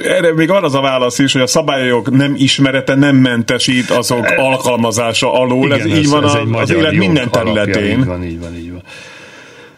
[0.03, 3.15] erre még van az a válasz is, hogy a szabályok nem ismerete nem
[3.55, 7.73] mentesít azok alkalmazása alól, Igen, ez, ez így van ez a, az élet minden területén.
[7.73, 8.83] Alapja, így van, így van, így van.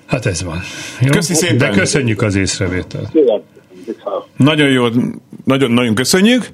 [0.05, 0.61] Hát ez van.
[1.01, 1.09] Jó?
[1.09, 1.57] Köszi szépen.
[1.57, 3.11] De köszönjük az észrevételt.
[4.37, 4.85] Nagyon jó,
[5.45, 6.49] nagyon, nagyon köszönjük.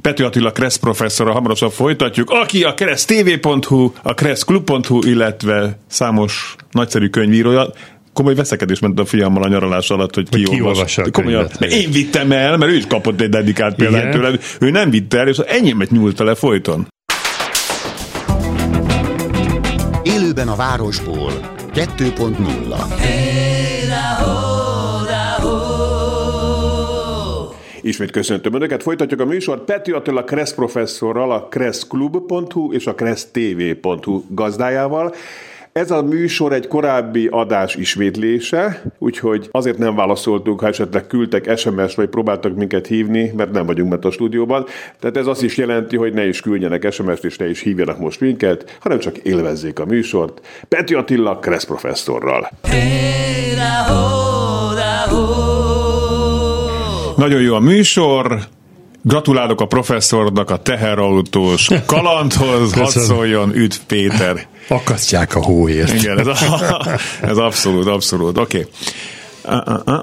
[0.00, 7.70] Pető Attila Kressz professzor, hamarosan folytatjuk, aki a kressztv.hu, a kresszklub.hu, illetve számos nagyszerű könyvírója
[8.18, 11.10] komoly veszekedés ment a fiammal a nyaralás alatt, hogy, hogy kiolvassa.
[11.10, 11.48] Komolyan.
[11.58, 14.38] Én vittem el, mert ő is kapott egy dedikált példányt tőle.
[14.60, 16.86] Ő nem vitte el, és enyémet nyúlt le folyton.
[20.02, 21.32] Élőben a városból
[21.74, 23.18] 2.0
[27.80, 28.82] Ismét köszöntöm Önöket.
[28.82, 35.14] Folytatjuk a műsort Peti Attila Kressz professzorral, a kresszklub.hu és a kressztv.hu gazdájával.
[35.78, 41.94] Ez a műsor egy korábbi adás ismétlése, úgyhogy azért nem válaszoltunk, ha esetleg küldtek SMS
[41.94, 44.66] vagy próbáltak minket hívni, mert nem vagyunk mert a stúdióban.
[45.00, 48.20] Tehát ez azt is jelenti, hogy ne is küldjenek SMS-t és ne is hívjanak most
[48.20, 50.46] minket, hanem csak élvezzék a műsort.
[50.68, 52.50] Peti Attila Kressz professzorral.
[57.16, 58.38] Nagyon jó a műsor,
[59.08, 64.46] Gratulálok a professzornak a teherautós kalandhoz, hadd szóljon, üdv Péter.
[64.68, 65.92] Akasztják a hóért.
[65.92, 66.36] Igen, ez, a,
[67.22, 68.58] ez abszolút, abszolút, oké.
[68.58, 68.70] Okay.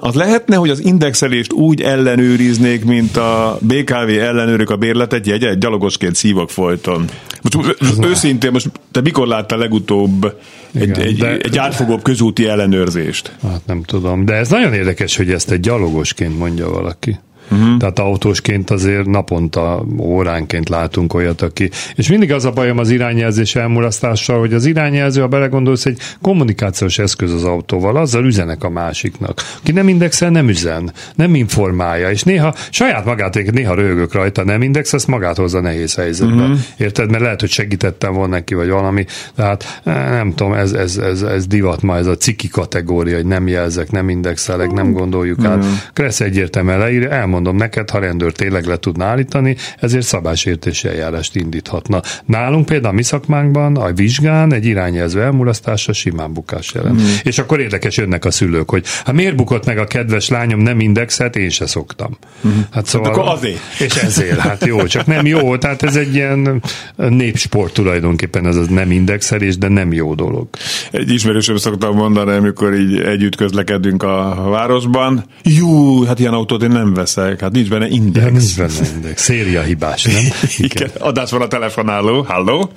[0.00, 6.14] Az lehetne, hogy az indexelést úgy ellenőriznék, mint a BKV ellenőrök a bérletet jegyet, gyalogosként
[6.14, 7.04] szívok folyton.
[7.42, 10.34] Most őszintén, most te mikor láttál legutóbb
[10.74, 13.36] egy, Igen, egy, de, egy átfogóbb közúti ellenőrzést?
[13.42, 17.18] Hát nem tudom, de ez nagyon érdekes, hogy ezt egy gyalogosként mondja valaki.
[17.50, 17.76] Uh-huh.
[17.76, 21.70] Tehát autósként azért naponta, óránként látunk olyat, aki...
[21.94, 26.98] És mindig az a bajom az irányjelzés elmulasztással, hogy az irányjelző, ha belegondolsz, egy kommunikációs
[26.98, 29.42] eszköz az autóval, azzal üzenek a másiknak.
[29.60, 34.62] Aki nem indexel, nem üzen, nem informálja, és néha saját magát, néha rögök rajta, nem
[34.62, 36.42] index, azt magát hozza nehéz helyzetbe.
[36.42, 36.58] Uh-huh.
[36.76, 37.10] Érted?
[37.10, 39.04] Mert lehet, hogy segítettem volna neki, vagy valami.
[39.34, 43.26] Tehát eh, nem tudom, ez, ez, ez, ez divat ma, ez a ciki kategória, hogy
[43.26, 45.54] nem jelzek, nem indexelek, nem gondoljuk uh-huh.
[45.54, 45.90] át.
[45.92, 52.00] Kressz egyértelműen leír, mondom neked, ha rendőr tényleg le tudna állítani, ezért szabásértési eljárást indíthatna.
[52.24, 57.00] Nálunk például a mi szakmánkban a vizsgán egy irányjelző elmulasztása simán bukás jelent.
[57.00, 57.04] Mm.
[57.22, 60.80] És akkor érdekes jönnek a szülők, hogy hát miért bukott meg a kedves lányom nem
[60.80, 62.18] indexet, én se szoktam.
[62.46, 62.50] Mm.
[62.70, 63.60] Hát szóval, hát akkor azért.
[63.78, 66.62] És ezért, hát jó, csak nem jó, tehát ez egy ilyen
[66.96, 70.48] népsport tulajdonképpen, ez az nem indexelés, de nem jó dolog.
[70.90, 76.70] Egy ismerősöm szoktam mondani, amikor így együtt közlekedünk a városban, jó, hát ilyen autót én
[76.70, 78.24] nem veszek index, hát nincs benne index.
[78.24, 79.22] Ja, nincs benne index.
[79.22, 80.24] Széria hibás, nem?
[80.70, 80.90] Igen.
[80.98, 82.22] Adás van a telefonáló.
[82.22, 82.70] Halló?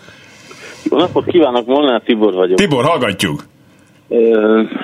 [0.92, 2.58] Jó napot kívánok, Molnár Tibor vagyok.
[2.58, 3.44] Tibor, hallgatjuk.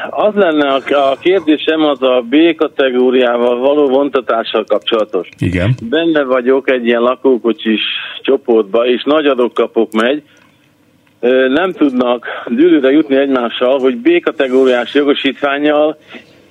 [0.10, 5.30] Az lenne a kérdésem az a B kategóriával való vontatással kapcsolatos.
[5.40, 5.76] Igen.
[5.90, 7.82] Benne vagyok egy ilyen lakókocsis
[8.22, 10.24] csoportba, és nagy adókapok megy,
[11.50, 15.98] nem tudnak gyűlőre jutni egymással, hogy B kategóriás jogosítványjal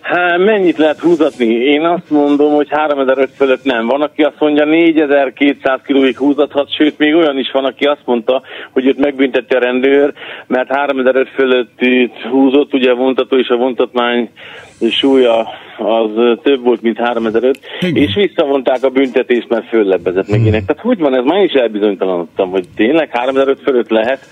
[0.05, 1.47] Hát mennyit lehet húzatni?
[1.47, 3.87] Én azt mondom, hogy 3005 fölött nem.
[3.87, 8.43] Van, aki azt mondja, 4200 kilóig húzathat, sőt, még olyan is van, aki azt mondta,
[8.73, 10.13] hogy őt megbüntette a rendőr,
[10.47, 11.81] mert 3005 fölött
[12.31, 14.31] húzott, ugye a vontató és a vontatmány
[14.91, 20.65] súlya az több volt, mint 3005, és visszavonták a büntetést, mert föllebbezett meg ének.
[20.65, 21.25] Tehát hogy van ez?
[21.25, 24.27] Már is elbizonytalanodtam, hogy tényleg 3005 fölött lehet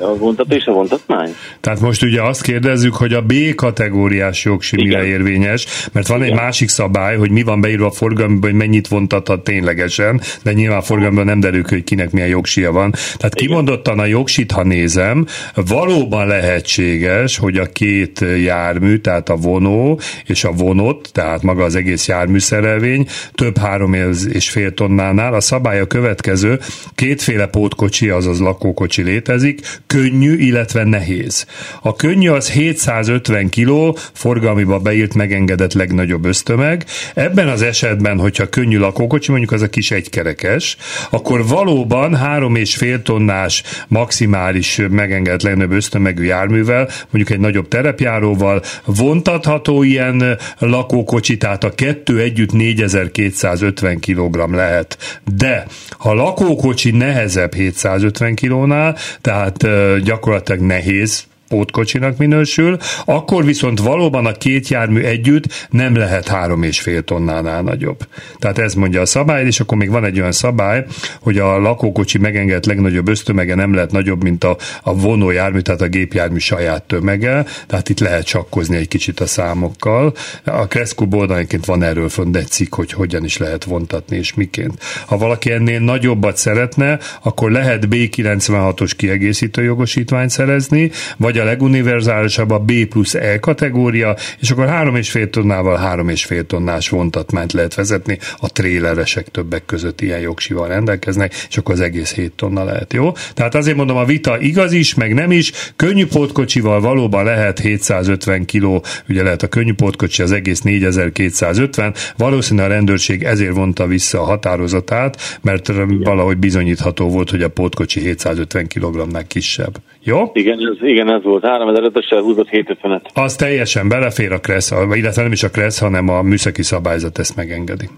[0.00, 1.30] a vontató és a vontatmány?
[1.60, 6.30] Tehát most ugye azt kérdezzük, hogy a B kategóriás jogsi mire érvényes, mert van Igen.
[6.30, 10.78] egy másik szabály, hogy mi van beírva a forgalomban, hogy mennyit vontathat ténylegesen, de nyilván
[10.78, 12.90] a forgalomban nem derül hogy kinek milyen jogsia van.
[12.90, 13.46] Tehát Igen.
[13.46, 15.26] kimondottan a jogsit, ha nézem,
[15.68, 19.85] valóban lehetséges, hogy a két jármű, tehát a vonó
[20.26, 23.94] és a vonott, tehát maga az egész járműszerelvény több három
[24.32, 25.34] és fél tonnánál.
[25.34, 26.58] A szabály a következő,
[26.94, 31.46] kétféle pótkocsi, azaz lakókocsi létezik, könnyű, illetve nehéz.
[31.82, 36.84] A könnyű az 750 kg, forgalmiba beírt megengedett legnagyobb ösztömeg.
[37.14, 40.76] Ebben az esetben, hogyha könnyű lakókocsi, mondjuk az a kis egykerekes,
[41.10, 48.62] akkor valóban három és fél tonnás maximális megengedett legnagyobb ösztömegű járművel, mondjuk egy nagyobb terepjáróval
[48.84, 55.20] vontatható ilyen lakókocsi, tehát a kettő együtt 4250 kg lehet.
[55.36, 59.66] De ha lakókocsi nehezebb 750 kg-nál, tehát
[60.02, 66.80] gyakorlatilag nehéz pótkocsinak minősül, akkor viszont valóban a két jármű együtt nem lehet három és
[66.80, 67.98] fél tonnánál nagyobb.
[68.38, 70.84] Tehát ez mondja a szabály, és akkor még van egy olyan szabály,
[71.20, 75.88] hogy a lakókocsi megengedett legnagyobb ösztömege nem lehet nagyobb, mint a, a vonójármű, tehát a
[75.88, 80.14] gépjármű saját tömege, tehát itt lehet csakkozni egy kicsit a számokkal.
[80.44, 84.82] A Cresco oldalánként van erről fönn egy cikk, hogy hogyan is lehet vontatni és miként.
[85.06, 92.50] Ha valaki ennél nagyobbat szeretne, akkor lehet B96-os kiegészítő jogosítványt szerezni, vagy vagy a leguniverzálisabb
[92.50, 98.52] a B plusz E kategória, és akkor 3,5 tonnával 3,5 tonnás vontatmányt lehet vezetni, a
[98.52, 103.12] tréleresek többek között ilyen jogsival rendelkeznek, és akkor az egész 7 tonna lehet, jó?
[103.34, 108.44] Tehát azért mondom, a vita igaz is, meg nem is, könnyű pótkocsival valóban lehet 750
[108.46, 114.20] kg, ugye lehet a könnyű pótkocsi az egész 4250, valószínűleg a rendőrség ezért vonta vissza
[114.20, 115.72] a határozatát, mert
[116.04, 119.76] valahogy bizonyítható volt, hogy a pótkocsi 750 kg-nál kisebb.
[120.06, 120.30] Jó?
[120.32, 121.44] Igen, ez, igen, ez volt.
[121.44, 123.00] 3500 húzott 750-et.
[123.14, 127.36] Az teljesen belefér a KRESZ, illetve nem is a KRESZ, hanem a műszaki szabályzat ezt
[127.36, 127.88] megengedi.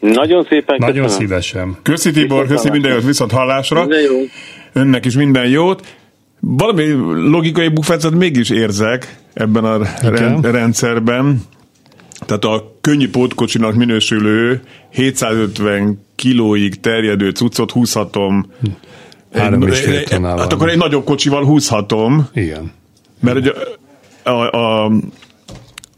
[0.00, 1.26] Nagyon szépen Nagyon köszönöm.
[1.26, 1.76] szívesen.
[1.82, 3.80] Köszi Tibor, köszi minden jót, viszont hallásra.
[3.80, 4.16] Minden jó.
[4.72, 5.96] Önnek is minden jót.
[6.40, 6.90] Valami
[7.30, 11.40] logikai bufetet mégis érzek ebben a rend, rendszerben.
[12.26, 14.60] Tehát a könnyű pótkocsinak minősülő
[14.90, 18.70] 750 kilóig terjedő cuccot húzhatom hm
[19.34, 20.38] Három és fél tonnával.
[20.38, 22.28] Hát akkor egy nagyobb kocsival húzhatom.
[22.32, 22.72] Igen.
[23.20, 23.52] Mert ugye
[24.22, 24.92] a, a, a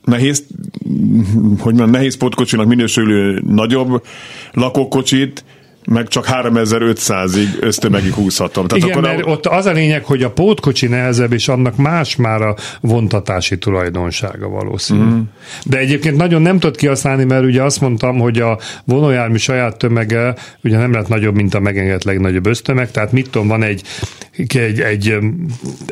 [0.05, 0.44] nehéz,
[1.59, 4.03] hogy mondjam, nehéz pótkocsinak minősülő nagyobb
[4.53, 5.44] lakókocsit
[5.87, 8.66] meg csak 3500-ig ösztömegig húzhatom.
[8.66, 9.31] Tehát Igen, akkor mert a...
[9.31, 14.49] ott az a lényeg, hogy a pótkocsi nehezebb, és annak más már a vontatási tulajdonsága
[14.49, 15.05] valószínű.
[15.05, 15.20] Mm.
[15.64, 20.35] De egyébként nagyon nem tudod kihasználni, mert ugye azt mondtam, hogy a vonójármű saját tömege
[20.62, 23.83] ugye nem lett nagyobb, mint a megengedett legnagyobb ösztömeg, tehát mit tudom, van egy,
[24.37, 25.16] egy, egy,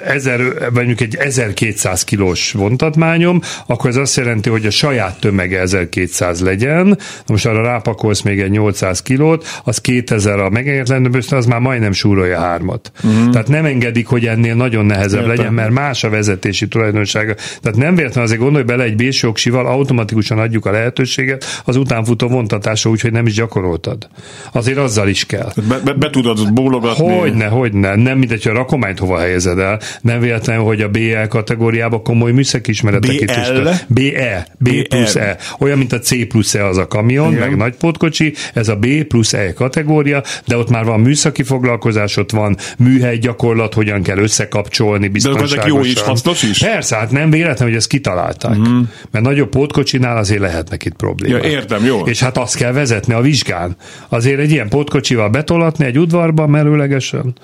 [0.04, 0.40] ezer,
[0.72, 6.86] mondjuk egy 1200 kilós vontatmányom, akkor ez azt jelenti, hogy a saját tömege 1200 legyen,
[6.86, 11.60] Na most arra rápakolsz még egy 800 kilót, az 2000 a megengedett bőszte, az már
[11.60, 12.92] majdnem súrolja hármat.
[13.04, 13.30] Uh-huh.
[13.30, 15.36] Tehát nem engedik, hogy ennél nagyon nehezebb Értem.
[15.36, 17.34] legyen, mert más a vezetési tulajdonsága.
[17.34, 22.90] Tehát nem véletlenül azért gondolj bele, egy bésjoksival automatikusan adjuk a lehetőséget az utánfutó vontatásra,
[22.90, 24.08] úgyhogy nem is gyakoroltad.
[24.52, 25.52] Azért azzal is kell.
[25.68, 27.18] Be, be, be tudod bólogatni.
[27.18, 27.94] Hogyne, hogyne.
[27.94, 29.80] Nem mindegy, hogy a rakományt hova helyezed el.
[30.00, 33.50] Nem véletlenül, hogy a BL kategóriába komoly műszaki ismeretek itt is.
[33.88, 35.36] BE, B plusz E.
[35.58, 37.48] Olyan, mint a C plusz E az a kamion, Igen.
[37.48, 42.16] meg nagy pótkocsi, ez a B plusz E kategória, de ott már van műszaki foglalkozás,
[42.16, 45.58] ott van műhely gyakorlat, hogyan kell összekapcsolni biztonságosan.
[45.58, 46.58] De jó is, hasznos is?
[46.58, 48.58] Persze, hát nem véletlen, hogy ezt kitalálták.
[48.58, 48.86] Uh-huh.
[49.10, 51.44] Mert nagyobb pótkocsinál azért lehetnek itt problémák.
[51.44, 52.00] Ja, értem, jó.
[52.00, 53.76] És hát azt kell vezetni a vizsgán.
[54.08, 57.34] Azért egy ilyen pótkocsival betolatni egy udvarba merőlegesen,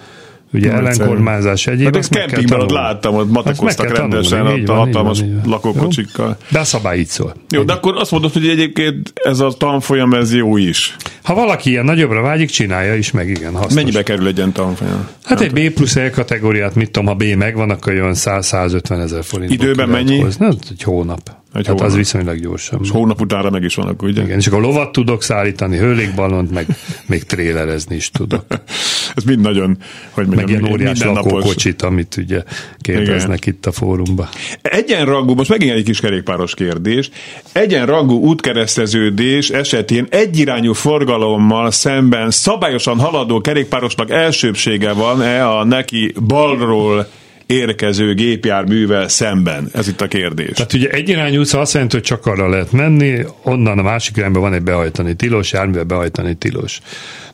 [0.52, 1.94] ugye ellenkormányzás egyébként.
[1.94, 6.36] Hát ezt kempingben ott láttam, ott matekoztak rendesen ott a hatalmas lakókocsikkal.
[6.48, 7.34] De a szabály így szól.
[7.48, 10.96] Jó, de akkor azt mondod, hogy egyébként ez a tanfolyam, ez jó is.
[11.22, 13.74] Ha valaki ilyen nagyobbra vágyik, csinálja is, meg igen, hasznos.
[13.74, 15.08] Mennyibe kerül egy ilyen tanfolyam?
[15.24, 19.24] Hát egy B plusz E kategóriát, mit tudom, ha B megvan, akkor jön 100-150 ezer
[19.24, 19.52] forint.
[19.52, 20.24] Időben mennyi?
[20.38, 21.38] Hát egy hónap.
[21.54, 21.90] Egy hát hónap.
[21.90, 22.80] az viszonylag gyorsan.
[22.82, 24.22] És hónap utára meg is vannak, ugye?
[24.22, 26.66] Igen, és akkor lovat tudok szállítani, hőlékballont, meg
[27.06, 28.44] még trélerezni is tudok.
[29.16, 29.76] Ez mind nagyon,
[30.10, 32.42] hogy mondjam, meg ilyen óriás lakókocsit, amit ugye
[32.78, 33.54] kérdeznek Igen.
[33.54, 34.28] itt a fórumban.
[34.62, 37.10] Egyenrangú, most megint egy kis kerékpáros kérdés,
[37.52, 47.06] egyenrangú útkereszteződés esetén egyirányú forgalommal szemben szabályosan haladó kerékpárosnak elsőbsége van-e a neki balról
[47.50, 49.68] érkező gépjárművel szemben?
[49.72, 50.50] Ez itt a kérdés.
[50.54, 54.40] Tehát ugye egyirányú utca azt jelenti, hogy csak arra lehet menni, onnan a másik irányba
[54.40, 56.80] van egy behajtani tilos, járművel behajtani tilos.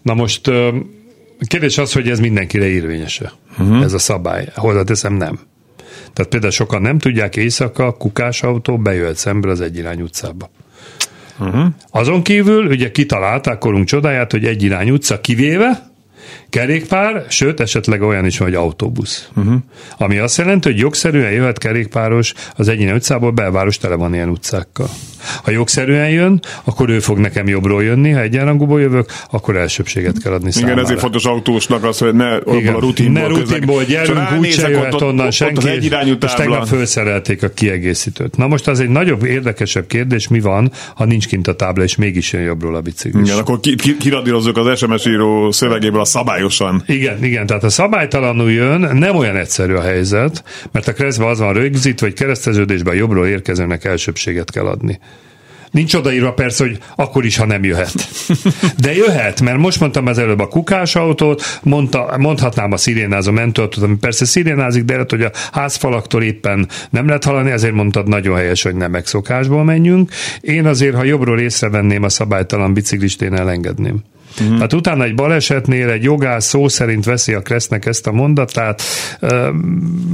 [0.02, 0.50] Na most
[1.46, 3.82] kérdés az, hogy ez mindenkire érvényese, uh-huh.
[3.82, 4.48] ez a szabály.
[4.54, 5.38] Hozzáteszem, nem.
[6.12, 10.50] Tehát például sokan nem tudják, éjszaka kukásautó bejöhet szembe az egyirány utcába.
[11.38, 11.66] Uh-huh.
[11.90, 15.90] Azon kívül ugye kitalálták korunk csodáját, hogy egyirány utca kivéve,
[16.50, 19.28] kerékpár, sőt, esetleg olyan is van, hogy autóbusz.
[19.36, 19.54] Uh-huh.
[19.98, 24.88] Ami azt jelenti, hogy jogszerűen jöhet kerékpáros az egyéni utcából, belváros tele van ilyen utcákkal.
[25.42, 30.32] Ha jogszerűen jön, akkor ő fog nekem jobbról jönni, ha egyenrangúból jövök, akkor elsőbséget kell
[30.32, 30.72] adni számára.
[30.72, 34.94] Igen, ezért fontos autósnak az, hogy ne Igen, a rutinból, ne rutinból gyerünk, úgyse jöhet
[34.94, 38.36] ott, onnan ott, senki, ott és tegnap felszerelték a kiegészítőt.
[38.36, 41.96] Na most az egy nagyobb, érdekesebb kérdés, mi van, ha nincs kint a tábla, és
[41.96, 43.28] mégis jön jobbról a biciklis.
[43.28, 46.04] Igen, akkor ki, ki, kiradírozzuk az SMS író szövegéből a
[46.36, 46.82] szabályosan.
[46.86, 51.38] Igen, igen, tehát a szabálytalanul jön, nem olyan egyszerű a helyzet, mert a keresztben az
[51.38, 54.98] van rögzítve, hogy kereszteződésben jobbról érkezőnek elsőbséget kell adni.
[55.70, 58.08] Nincs odaírva persze, hogy akkor is, ha nem jöhet.
[58.78, 63.96] De jöhet, mert most mondtam az előbb a kukásautót, mondta, mondhatnám a szirénázó mentőautót, ami
[63.96, 68.62] persze szirénázik, de lehet, hogy a házfalaktól éppen nem lehet hallani, ezért mondtad nagyon helyes,
[68.62, 70.10] hogy nem megszokásból menjünk.
[70.40, 74.02] Én azért, ha jobbról észrevenném a szabálytalan biciklist, én elengedném.
[74.40, 74.54] Uh-huh.
[74.54, 78.82] Tehát utána egy balesetnél egy jogász szó szerint veszi a Kressznek ezt a mondatát,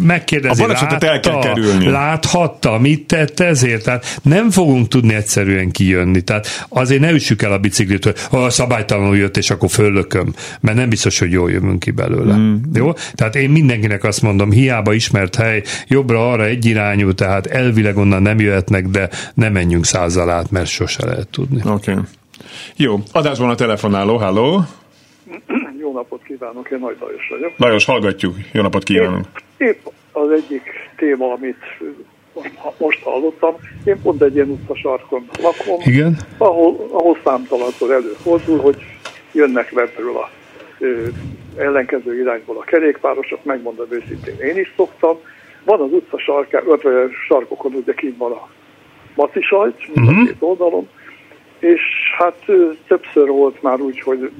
[0.02, 1.88] megkérdezi, a látta, el kell kerülni.
[1.88, 6.20] láthatta, mit tett ezért, tehát nem fogunk tudni egyszerűen kijönni.
[6.20, 10.76] Tehát azért ne üssük el a biciklit, hogy ha szabálytalanul jött, és akkor föllököm, mert
[10.76, 12.34] nem biztos, hogy jól jövünk ki belőle.
[12.34, 12.60] Uh-huh.
[12.74, 12.92] Jó?
[13.14, 18.86] Tehát én mindenkinek azt mondom, hiába ismert hely, jobbra-arra egyirányú, tehát elvileg onnan nem jöhetnek,
[18.86, 21.60] de nem menjünk százal át, mert sose lehet tudni.
[21.64, 21.90] Oké.
[21.90, 22.02] Okay.
[22.76, 24.60] Jó, adásban a telefonáló, halló.
[25.78, 27.52] Jó napot kívánok, én Nagy Lajos vagyok.
[27.56, 29.26] Lajos, hallgatjuk, jó napot kívánunk.
[29.56, 30.62] Épp, épp az egyik
[30.96, 31.64] téma, amit
[32.78, 36.16] most hallottam, én pont egy ilyen utcasarkon lakom, Igen?
[36.38, 38.76] ahol, ahol számtalanszor előfordul, hogy
[39.32, 40.30] jönnek webről a
[40.78, 41.08] ö,
[41.56, 45.16] ellenkező irányból a kerékpárosok, megmondom őszintén, én is szoktam.
[45.64, 46.80] Van az utca sarkán, vagy
[47.26, 48.48] sarkokon ugye kint van a
[49.14, 50.20] maci sajt, uh-huh.
[50.20, 50.88] a két oldalon,
[51.62, 51.80] és
[52.18, 52.44] hát
[52.86, 54.30] többször volt már úgy, hogy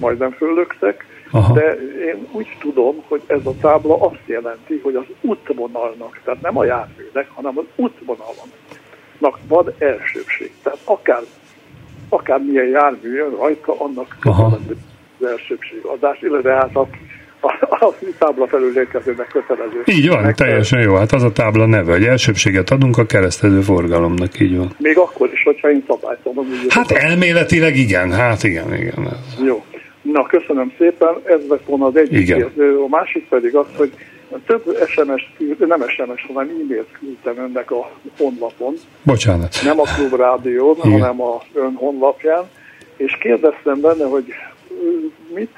[0.00, 1.54] majdnem föllöktek, Aha.
[1.54, 1.72] de
[2.06, 6.64] én úgy tudom, hogy ez a tábla azt jelenti, hogy az útvonalnak, tehát nem a
[6.64, 10.52] járműnek, hanem az útvonalnak van elsőbség.
[10.62, 11.22] Tehát akár,
[12.08, 16.88] akár milyen jármű jön rajta, annak az elsőbség adás, illetve hát a
[17.40, 17.46] a,
[17.86, 19.82] a tábla felül érkezőnek kötelező.
[19.84, 20.94] Így van, meg, teljesen jó.
[20.94, 24.74] Hát az a tábla neve, hogy elsőbséget adunk a keresztező forgalomnak, így van.
[24.78, 26.46] Még akkor is, hogyha én szabálytalan.
[26.68, 29.08] Hát elméletileg igen, hát igen, igen.
[29.44, 29.64] Jó.
[30.02, 31.14] Na, köszönöm szépen.
[31.24, 32.18] Ez lett volna az egyik.
[32.18, 32.52] Igen.
[32.84, 33.92] A másik pedig az, hogy
[34.46, 38.74] több SMS, nem SMS, hanem e-mailt küldtem önnek a honlapon.
[39.02, 39.60] Bocsánat.
[39.64, 40.90] Nem a Klub Rádión, Igen.
[40.90, 42.44] hanem a ön honlapján,
[42.96, 44.24] és kérdeztem benne, hogy
[45.34, 45.54] mit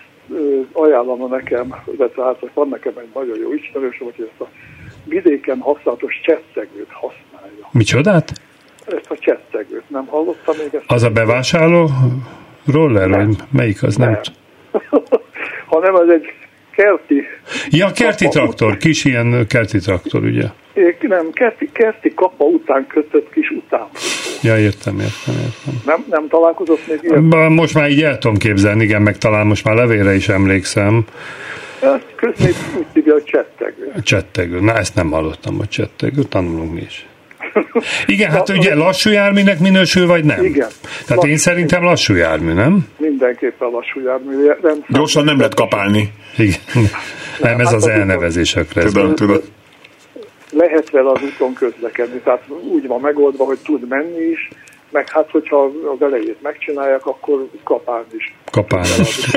[0.72, 4.48] ajánlana nekem, illetve hát van nekem egy nagyon jó ismerősöm, hogy ezt a
[5.04, 7.68] vidéken használatos csettszegőt használja.
[7.72, 8.32] Micsodát?
[8.86, 10.84] Ezt a csettszegőt, nem hallottam még ezt?
[10.86, 11.90] Az a bevásárló
[12.66, 13.26] roller, nem.
[13.26, 13.96] vagy melyik az?
[13.96, 14.10] Nem.
[14.10, 14.20] nem.
[15.72, 16.32] hanem ez egy
[16.70, 17.24] kerti...
[17.70, 20.46] Ja, kerti traktor, kis ilyen kerti traktor, ugye?
[21.00, 23.88] Nem, kerti, kerti kapa után kötött kis után.
[24.42, 25.82] Ja, értem, értem, értem.
[25.86, 27.52] Nem, nem találkozott még ilyen?
[27.52, 31.04] Most már így el tudom képzelni, igen, meg talán most már levélre is emlékszem.
[31.80, 33.92] Ezt közben úgy hívja, hogy csettegő.
[34.02, 34.60] Csettegő.
[34.60, 36.22] Na, ezt nem hallottam, hogy csettegő.
[36.22, 37.06] Tanulunk mi is.
[38.06, 40.44] Igen, hát ugye lassú járműnek minősül, vagy nem?
[40.44, 40.68] Igen.
[40.82, 41.26] Tehát lassú.
[41.26, 42.86] én szerintem lassú jármű, nem?
[42.96, 44.34] Mindenképpen lassú jármű.
[44.62, 46.12] Nem Gyorsan nem lehet kapálni.
[46.36, 46.60] Igen.
[47.40, 48.82] Nem, ez hát az elnevezésekre.
[48.82, 49.36] Tudom, tudom.
[50.50, 54.48] Lehet vele az úton közlekedni, tehát úgy van megoldva, hogy tud menni is,
[54.90, 58.34] meg hát, hogyha az elejét megcsinálják, akkor kapálni is.
[58.50, 59.30] Kapálni is.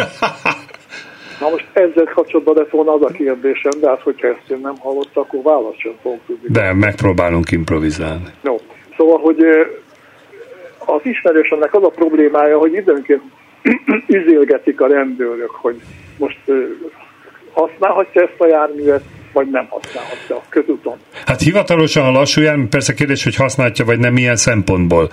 [1.39, 4.77] Na most ezzel kapcsolatban lett volna az a kérdésem, de hát hogyha ezt én nem
[4.77, 6.47] hallottam, akkor választ sem fogok tudni.
[6.49, 8.33] De megpróbálunk improvizálni.
[8.41, 8.55] No.
[8.97, 9.45] Szóval, hogy
[10.85, 13.21] az ismerősömnek az a problémája, hogy időnként
[14.07, 15.81] üzélgetik a rendőrök, hogy
[16.17, 16.39] most
[17.53, 19.03] használhatja ezt a járművet,
[19.33, 20.97] vagy nem használhatja a közúton.
[21.25, 25.11] Hát hivatalosan a lassú jármű, persze kérdés, hogy használja, vagy nem, milyen szempontból.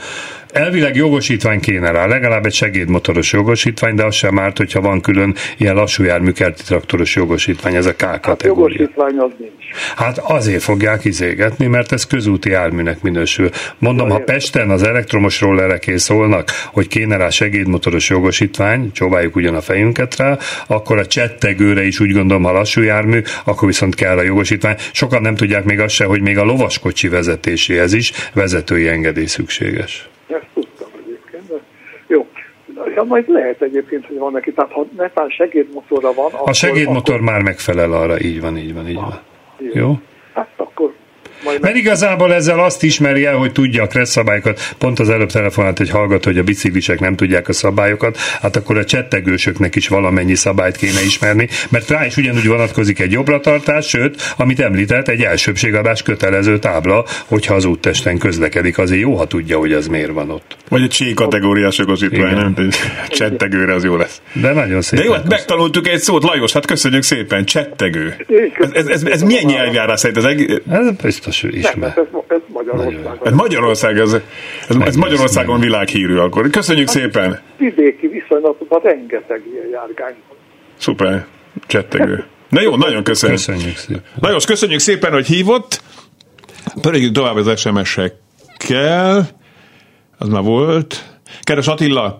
[0.53, 5.35] Elvileg jogosítvány kéne rá, legalább egy segédmotoros jogosítvány, de az sem árt, hogyha van külön
[5.57, 8.79] ilyen lassú jármű kerti traktoros jogosítvány, ez a K hát kategória.
[8.79, 9.53] Hát jogosítvány az nincs.
[9.97, 13.51] Hát azért fogják izégetni, mert ez közúti járműnek minősül.
[13.79, 19.55] Mondom, ja, ha Pesten az elektromos rollereké szólnak, hogy kéne rá segédmotoros jogosítvány, csóváljuk ugyan
[19.55, 24.10] a fejünket rá, akkor a csettegőre is úgy gondolom, ha lassú jármű, akkor viszont kell
[24.11, 24.77] autójára jogosítvány.
[24.93, 30.09] Sokan nem tudják még azt se, hogy még a lovaskocsi vezetéséhez is vezetői engedély szükséges.
[30.29, 31.55] Ezt tudtam egyébként, de
[32.07, 32.27] jó.
[32.95, 36.31] Ja, majd lehet egyébként, hogy van neki, tehát ha netán segédmotorra van...
[36.45, 37.27] A segédmotor akkor...
[37.27, 39.21] már megfelel arra, így van, így van, így van.
[39.59, 39.71] Jó?
[39.75, 40.01] jó?
[40.35, 40.93] Hát akkor
[41.45, 44.75] majd Mert igazából ezzel azt ismeri el, hogy tudja a kressz szabályokat.
[44.79, 48.79] Pont az előbb telefonált egy hallgató, hogy a biciklisek nem tudják a szabályokat, hát akkor
[48.79, 53.41] a csettegősöknek is valamennyi szabályt kéne ismerni, mert rá is ugyanúgy vonatkozik egy jobbra
[53.81, 59.59] sőt, amit említett, egy elsőbségadás kötelező tábla, hogyha az úttesten közlekedik, azért jó, ha tudja,
[59.59, 60.57] hogy ez miért van ott.
[60.69, 62.69] Vagy egy C kategóriás jogosítvány, nem?
[63.09, 64.21] Csettegőre az jó lesz.
[64.33, 64.99] De nagyon szép.
[64.99, 68.17] De jó, hát megtanultuk egy szót, Lajos, hát köszönjük szépen, csettegő.
[68.59, 70.19] Ez, ez, ez, ez milyen nyelvjárás szerint?
[70.19, 70.63] Ez, egy...
[70.71, 71.93] ez biztos ismer.
[71.97, 73.19] Nem, ez, ez Magyarország.
[73.23, 74.13] Ez Magyarország, ez,
[74.69, 76.51] ez, ez Magyarországon világhírű akkor.
[76.51, 77.41] Köszönjük hát, szépen.
[77.57, 80.37] Vidéki viszonylatban rengeteg ilyen járgány van.
[80.77, 81.27] Szuper,
[81.67, 82.25] csettegő.
[82.49, 83.39] Na jó, nagyon köszönjük.
[83.39, 84.03] Köszönjük szépen.
[84.21, 85.83] Nagyon köszönjük szépen, hogy hívott.
[86.81, 89.29] Pörögjük tovább az SMS-ekkel.
[90.19, 91.05] Az már volt.
[91.43, 92.19] Kedves Attila,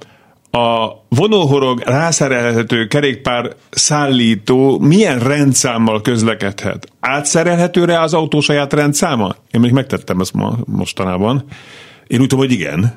[0.51, 6.89] a vonóhorog rászerelhető kerékpár szállító milyen rendszámmal közlekedhet?
[7.01, 9.35] Átszerelhető rá az autó saját rendszáma?
[9.51, 11.45] Én még megtettem ezt ma, mostanában.
[12.07, 12.95] Én úgy tudom, hogy igen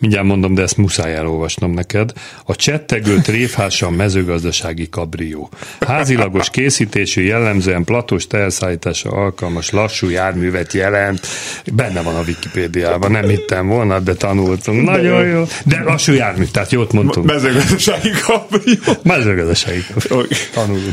[0.00, 2.12] mindjárt mondom, de ezt muszáj elolvasnom neked,
[2.44, 5.50] a csettegő tréfása mezőgazdasági kabrió.
[5.80, 11.26] Házilagos készítésű, jellemzően platós teherszállítása alkalmas lassú járművet jelent.
[11.72, 14.84] Benne van a Wikipédiában, nem hittem volna, de tanultunk.
[14.84, 15.44] Nagyon jó.
[15.64, 17.26] De lassú jármű, tehát jót mondtunk.
[17.26, 18.78] Mezőgazdasági kabrió.
[19.02, 20.26] Mezőgazdasági kabrió.
[20.52, 20.92] Tanulunk.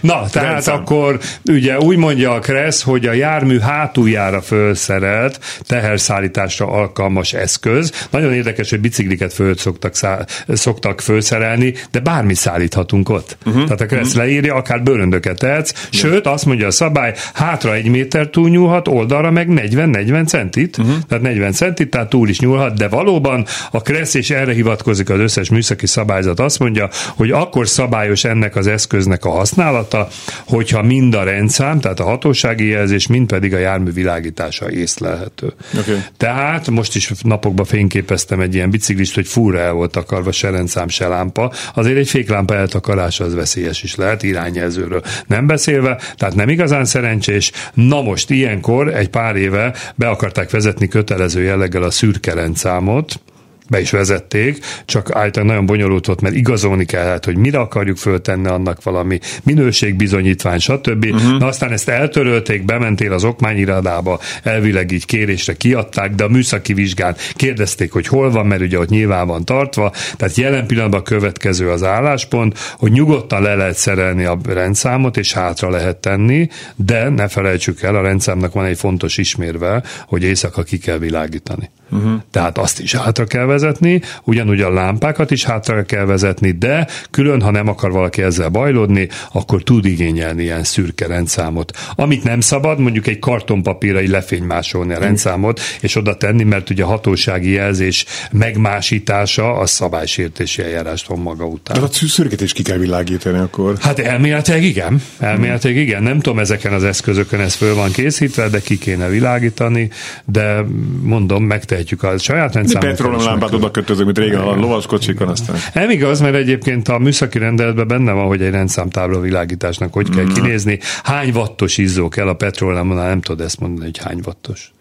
[0.00, 0.74] Na, tehát Rendszám.
[0.74, 8.32] akkor ugye úgy mondja a Kressz, hogy a jármű hátuljára felszerelt teherszállításra alkalmas eszköz, nagyon
[8.32, 13.36] érdekes, hogy bicikliket föl szoktak, szá- szoktak fölszerelni, de bármi szállíthatunk ott.
[13.46, 13.62] Uh-huh.
[13.64, 14.24] Tehát a kereszt uh-huh.
[14.24, 19.30] leírja, akár bőröndöket tehetsz, sőt, azt mondja a szabály, hátra egy méter túl nyúlhat, oldalra
[19.30, 20.94] meg 40-40 centit, uh-huh.
[21.08, 25.18] tehát 40 centit, tehát túl is nyúlhat, de valóban a Kressz, és erre hivatkozik az
[25.18, 30.08] összes műszaki szabályzat, azt mondja, hogy akkor szabályos ennek az eszköznek a használata,
[30.46, 35.52] hogyha mind a rendszám, tehát a hatósági jelzés, mind pedig a jármű világítása észlelhető.
[35.78, 36.02] Okay.
[36.16, 40.50] Tehát most is napokban fény fényképeztem egy ilyen biciklist, hogy fúra el volt akarva se
[40.50, 41.52] rendszám, se lámpa.
[41.74, 47.52] Azért egy féklámpa eltakarása az veszélyes is lehet, irányjelzőről nem beszélve, tehát nem igazán szerencsés.
[47.74, 53.20] Na most ilyenkor egy pár éve be akarták vezetni kötelező jelleggel a szürke rendszámot,
[53.68, 58.46] be is vezették, csak általában nagyon bonyolult volt, mert igazolni kellett, hogy mire akarjuk föltenni
[58.46, 61.04] annak valami minőségbizonyítvány, stb.
[61.04, 61.38] Uh-huh.
[61.38, 67.16] Na aztán ezt eltörölték, bementél az okmányirodába, elvileg így kérésre kiadták, de a műszaki vizsgán
[67.32, 71.70] kérdezték, hogy hol van, mert ugye ott nyilván van tartva, tehát jelen pillanatban a következő
[71.70, 77.28] az álláspont, hogy nyugodtan le lehet szerelni a rendszámot, és hátra lehet tenni, de ne
[77.28, 81.70] felejtsük el, a rendszámnak van egy fontos ismérve, hogy éjszaka ki kell világítani.
[81.94, 82.20] Uh-huh.
[82.30, 87.40] Tehát azt is hátra kell vezetni, ugyanúgy a lámpákat is hátra kell vezetni, de külön,
[87.40, 91.72] ha nem akar valaki ezzel bajlódni, akkor tud igényelni ilyen szürke rendszámot.
[91.94, 96.82] Amit nem szabad, mondjuk egy kartonpapírra így lefénymásolni a rendszámot, és oda tenni, mert ugye
[96.82, 101.80] a hatósági jelzés megmásítása a szabálysértési eljárást von maga után.
[101.80, 103.74] De a szürkét is ki kell világítani akkor.
[103.80, 105.02] Hát elméletileg igen.
[105.18, 106.02] Elméletileg igen.
[106.02, 109.90] Nem tudom, ezeken az eszközökön ez föl van készítve, de ki kéne világítani,
[110.24, 110.64] de
[111.02, 115.56] mondom, megtehetjük a saját rendszámot lámpát oda kötözök, mint régen a lovaskocsikon aztán.
[115.74, 120.24] Nem igaz, mert egyébként a műszaki rendeletben benne van, hogy egy rendszámtábla világításnak hogy kell
[120.24, 120.32] mm.
[120.32, 120.78] kinézni.
[121.02, 124.72] Hány wattos izzó kell a petróleumnál, nem tudod ezt mondani, hogy hány wattos.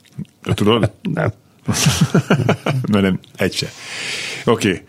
[0.53, 0.91] Tudod?
[1.13, 1.31] nem.
[2.91, 3.67] Na nem, egy se.
[4.45, 4.69] Oké.
[4.69, 4.81] Okay.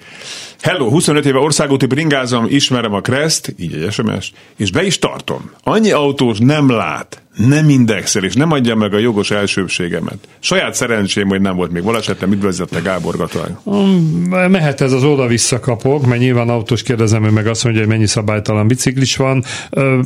[0.65, 5.51] Hello, 25 éve országúti bringázom, ismerem a Crest, így egy SMS, és be is tartom.
[5.63, 10.19] Annyi autós nem lát, nem indexel, és nem adja meg a jogos elsőbségemet.
[10.39, 13.61] Saját szerencsém, hogy nem volt még balesetem, üdvözlette Gábor Gatal.
[13.71, 17.91] Mm, mehet ez az oda-vissza kapok, mert nyilván autós kérdezem, ő meg azt mondja, hogy
[17.91, 19.45] mennyi szabálytalan biciklis van.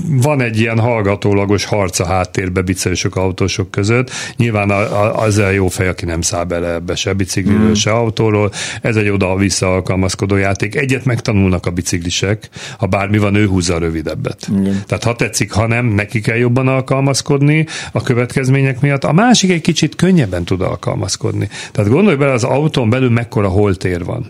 [0.06, 4.10] Van egy ilyen hallgatólagos harc a háttérbe biciklisok, autósok között.
[4.36, 4.70] Nyilván
[5.14, 7.72] az a jó fej, aki nem száll bele ebbe se bicikliről, mm.
[7.72, 8.52] se autóról.
[8.82, 10.74] Ez egy oda-vissza alkalmazkodó játék.
[10.74, 14.48] Egyet megtanulnak a biciklisek, ha bármi van, ő húzza a rövidebbet.
[14.50, 14.82] Igen.
[14.86, 19.60] Tehát ha tetszik, ha nem, neki kell jobban alkalmazkodni, a következmények miatt, a másik egy
[19.60, 21.48] kicsit könnyebben tud alkalmazkodni.
[21.72, 24.26] Tehát gondolj bele, az autón belül mekkora holtér van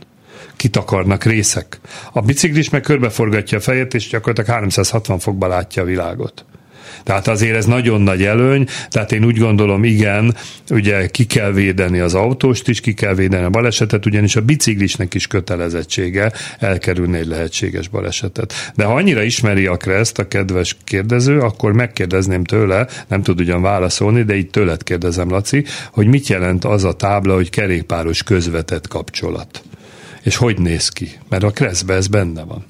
[0.57, 1.81] kitakarnak részek.
[2.13, 6.45] A biciklis meg körbeforgatja a fejét, és gyakorlatilag 360 fokba látja a világot.
[7.03, 10.35] Tehát azért ez nagyon nagy előny, tehát én úgy gondolom, igen,
[10.71, 15.15] ugye ki kell védeni az autóst is, ki kell védeni a balesetet, ugyanis a biciklisnek
[15.15, 18.73] is kötelezettsége elkerülni egy lehetséges balesetet.
[18.75, 23.63] De ha annyira ismeri a Kreszt a kedves kérdező, akkor megkérdezném tőle, nem tud ugyan
[23.63, 28.89] válaszolni, de itt tőled kérdezem, Laci, hogy mit jelent az a tábla, hogy kerékpáros közvetett
[28.89, 29.63] kapcsolat.
[30.23, 31.11] És hogy néz ki?
[31.29, 32.65] Mert a Kreszbe ez benne van.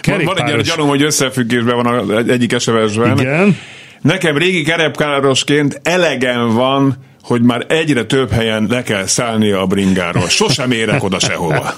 [0.00, 0.38] Kerékpáros...
[0.38, 3.18] Van egy ilyen gyanúm, hogy összefüggésben van a, egyik esemesben.
[3.18, 3.58] Igen.
[4.00, 10.28] Nekem régi kerékpárosként elegem van hogy már egyre több helyen le kell szállni a bringáról.
[10.28, 11.74] Sosem érek oda sehova.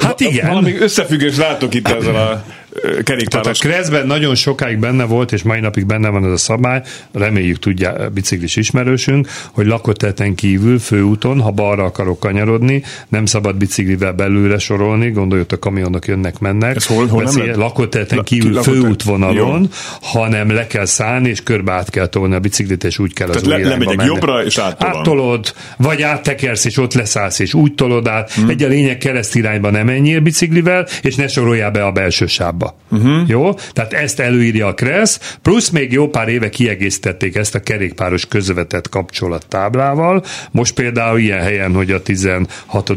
[0.00, 0.48] Hát igen.
[0.48, 2.44] Valami összefüggés látok itt ezzel a
[2.82, 3.28] kerékpáros.
[3.28, 6.82] Tehát a Kreszben nagyon sokáig benne volt, és mai napig benne van ez a szabály,
[7.12, 14.12] reméljük tudja biciklis ismerősünk, hogy lakoteten kívül főúton, ha balra akarok kanyarodni, nem szabad biciklivel
[14.12, 16.76] belőle sorolni, gondoljuk a kamionok jönnek, mennek.
[16.76, 19.68] Ez hol, hol Beszél, nem lakoteten kívül főútvonalon, Jó.
[20.00, 23.34] hanem le kell szállni, és körbe át kell tolni a biciklit, és úgy kell az
[23.34, 24.08] Tehát le- új irányba lemegyek menni.
[24.14, 24.98] jobbra, és áttolom.
[24.98, 28.32] Áttolod, vagy áttekersz, és ott leszállsz, és úgy tolod át.
[28.32, 28.48] Hmm.
[28.48, 32.63] Egy a lényeg kereszt irányba nem menjél biciklivel, és ne soroljál be a belső sávba.
[32.90, 33.28] Uh-huh.
[33.28, 33.52] Jó?
[33.72, 38.88] Tehát ezt előírja a Kressz, plusz még jó pár éve kiegészítették ezt a kerékpáros közvetett
[38.88, 40.24] kapcsolattáblával.
[40.50, 42.48] Most például ilyen helyen, hogy a 16.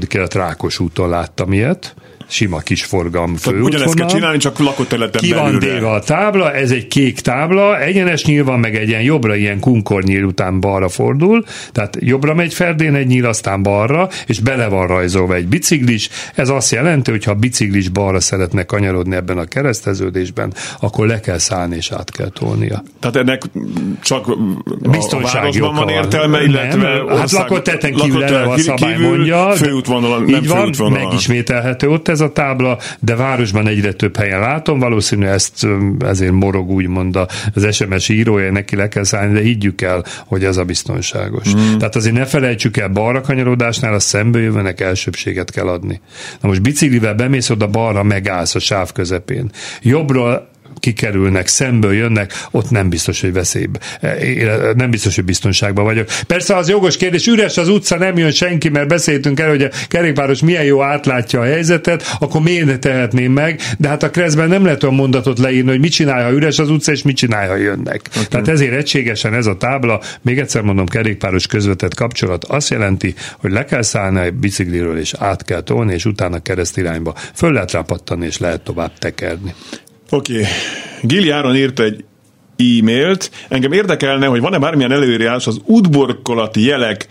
[0.07, 1.95] kelet Rákos úton láttam ilyet,
[2.27, 6.71] sima kis forgalmú Tehát Ugyanezt kell csinálni, csak lakóterületen Ki van téve a tábla, ez
[6.71, 11.43] egy kék tábla, egyenes nyíl van, meg egy ilyen jobbra, ilyen kunkornyíl után balra fordul,
[11.71, 16.09] tehát jobbra megy Ferdén egy nyíl, aztán balra, és bele van rajzolva egy biciklis.
[16.35, 21.19] Ez azt jelenti, hogy ha a biciklis balra szeretne kanyarodni ebben a kereszteződésben, akkor le
[21.19, 22.83] kell szállni és át kell tolnia.
[22.99, 23.41] Tehát ennek
[24.01, 24.37] csak a
[24.89, 29.15] Biztonsági oka van értelme, illetve nem, hát ország- lakóteten kívül eleve a lakóterületen szabály kívül,
[29.15, 29.49] mondja.
[29.49, 31.03] Főútvonalon, nem így van, főútvonalon.
[31.03, 35.67] megismételhető ott ez a tábla, de városban egyre több helyen látom, valószínű ezt
[35.99, 40.43] ezért morog úgymond a- az SMS írója, neki le kell szállni, de higgyük el, hogy
[40.43, 41.55] ez a biztonságos.
[41.55, 41.77] Mm.
[41.77, 46.01] Tehát azért ne felejtsük el, balra kanyarodásnál a szembejövőnek elsőbséget kell adni.
[46.41, 49.49] Na most biciklivel bemész oda balra, megállsz a sáv közepén.
[49.81, 50.47] Jobbról
[50.79, 56.07] kikerülnek, szemből jönnek, ott nem biztos, hogy veszélybe, eh, nem biztos, hogy biztonságban vagyok.
[56.27, 59.69] Persze az jogos kérdés, üres az utca, nem jön senki, mert beszéltünk el, hogy a
[59.87, 64.63] kerékpáros milyen jó átlátja a helyzetet, akkor miért tehetném meg, de hát a kreszben nem
[64.63, 67.55] lehet olyan mondatot leírni, hogy mit csinálja, ha üres az utca, és mit csinálja, ha
[67.55, 68.01] jönnek.
[68.09, 68.25] Okay.
[68.25, 73.51] Tehát ezért egységesen ez a tábla, még egyszer mondom, kerékpáros közvetett kapcsolat azt jelenti, hogy
[73.51, 78.25] le kell szállni a bicikliről, és át kell tolni, és utána keresztirányba föl lehet rápattani,
[78.25, 79.53] és lehet tovább tekerni.
[80.09, 80.33] Oké.
[80.33, 80.45] Okay.
[81.01, 82.03] Gili Áron írt egy
[82.57, 83.31] e-mailt.
[83.47, 87.07] Engem érdekelne, hogy van-e bármilyen előírás az útborkolati jelek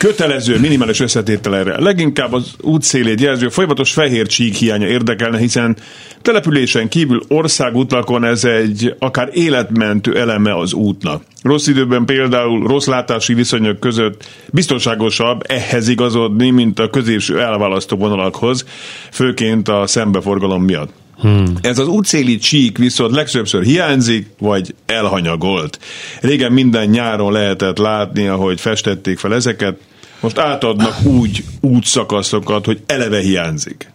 [0.00, 1.80] kötelező minimális összetételére.
[1.80, 5.76] Leginkább az útszélét jelző folyamatos fehér csík hiánya érdekelne, hiszen
[6.22, 11.22] településen kívül országútlakon ez egy akár életmentő eleme az útnak.
[11.42, 18.64] Rossz időben például rossz látási viszonyok között biztonságosabb ehhez igazodni, mint a középső elválasztó vonalakhoz,
[19.10, 20.92] főként a szembeforgalom miatt.
[21.20, 21.54] Hmm.
[21.60, 25.78] Ez az útszéli csík viszont legtöbbször hiányzik, vagy elhanyagolt.
[26.20, 29.78] Régen minden nyáron lehetett látni, ahogy festették fel ezeket,
[30.20, 33.92] most átadnak úgy útszakaszokat, hogy eleve hiányzik.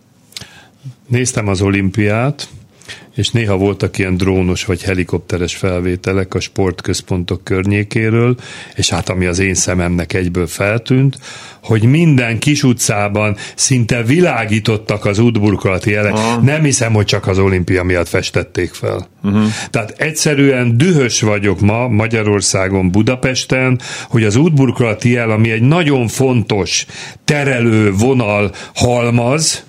[1.08, 2.48] Néztem az olimpiát,
[3.16, 8.36] és néha voltak ilyen drónos vagy helikopteres felvételek a sportközpontok környékéről,
[8.76, 11.18] és hát ami az én szememnek egyből feltűnt,
[11.64, 16.14] hogy minden kis utcában szinte világítottak az útburkolati jelek.
[16.14, 16.42] Aha.
[16.42, 19.08] Nem hiszem, hogy csak az olimpia miatt festették fel.
[19.24, 19.44] Uh-huh.
[19.70, 26.86] Tehát egyszerűen dühös vagyok ma Magyarországon, Budapesten, hogy az útburkolati jel, ami egy nagyon fontos
[27.26, 29.64] terelő vonal halmaz,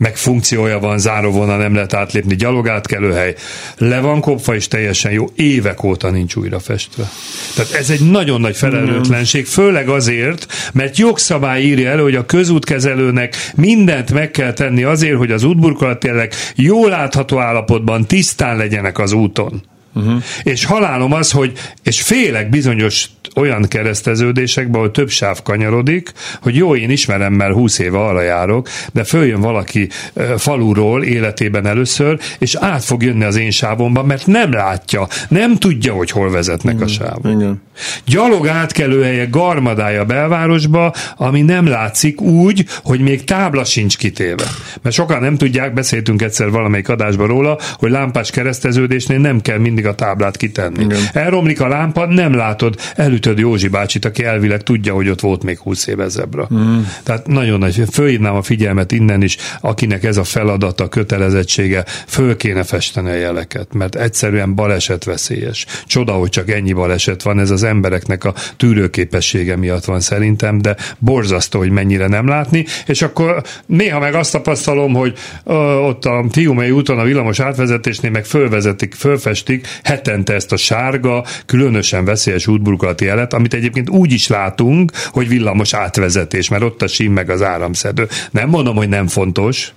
[0.00, 3.34] meg funkciója van, záróvonal nem lehet átlépni, gyalogátkelőhely,
[3.76, 7.10] le van kopva és teljesen jó, évek óta nincs újra festve.
[7.54, 13.36] Tehát ez egy nagyon nagy felelőtlenség, főleg azért, mert jogszabály írja elő, hogy a közútkezelőnek
[13.54, 19.62] mindent meg kell tenni azért, hogy az útburkolatélek jól látható állapotban tisztán legyenek az úton.
[19.94, 20.22] Uh-huh.
[20.42, 26.12] És halálom az, hogy, és félek bizonyos olyan kereszteződésekben, ahol több sáv kanyarodik,
[26.42, 29.88] hogy jó, én ismerem, mert 20 éve arra járok, de följön valaki
[30.36, 35.92] faluról életében először, és át fog jönni az én sávomba, mert nem látja, nem tudja,
[35.92, 37.24] hogy hol vezetnek igen, a sávok.
[37.24, 37.62] Igen.
[38.06, 44.44] Gyalog átkelőhelyek garmadája belvárosba, ami nem látszik úgy, hogy még tábla sincs kitéve.
[44.82, 49.86] Mert sokan nem tudják, beszéltünk egyszer valamelyik adásban róla, hogy lámpás kereszteződésnél nem kell mindig
[49.86, 50.84] a táblát kitenni.
[50.84, 51.00] Igen.
[51.12, 55.58] Elromlik a lámpa, nem látod, elütöd Józsi bácsit, aki elvileg tudja, hogy ott volt még
[55.58, 56.48] 20 éve zebra.
[56.54, 56.78] Mm.
[57.02, 62.62] Tehát nagyon nagy, fölhívnám a figyelmet innen is, akinek ez a feladata, kötelezettsége, föl kéne
[62.62, 65.66] festeni a jeleket, mert egyszerűen baleset veszélyes.
[65.86, 70.76] Csoda, hogy csak ennyi baleset van, ez az embereknek a tűrőképessége miatt van szerintem, de
[70.98, 76.24] borzasztó, hogy mennyire nem látni, és akkor néha meg azt tapasztalom, hogy ö, ott a
[76.30, 83.04] Fiumei úton a villamos átvezetésnél meg fölvezetik, fölfestik hetente ezt a sárga, különösen veszélyes útburkolati
[83.04, 87.42] jelet, amit egyébként úgy is látunk, hogy villamos átvezetés, mert ott a sim meg az
[87.42, 88.08] áramszedő.
[88.30, 89.72] Nem mondom, hogy nem fontos,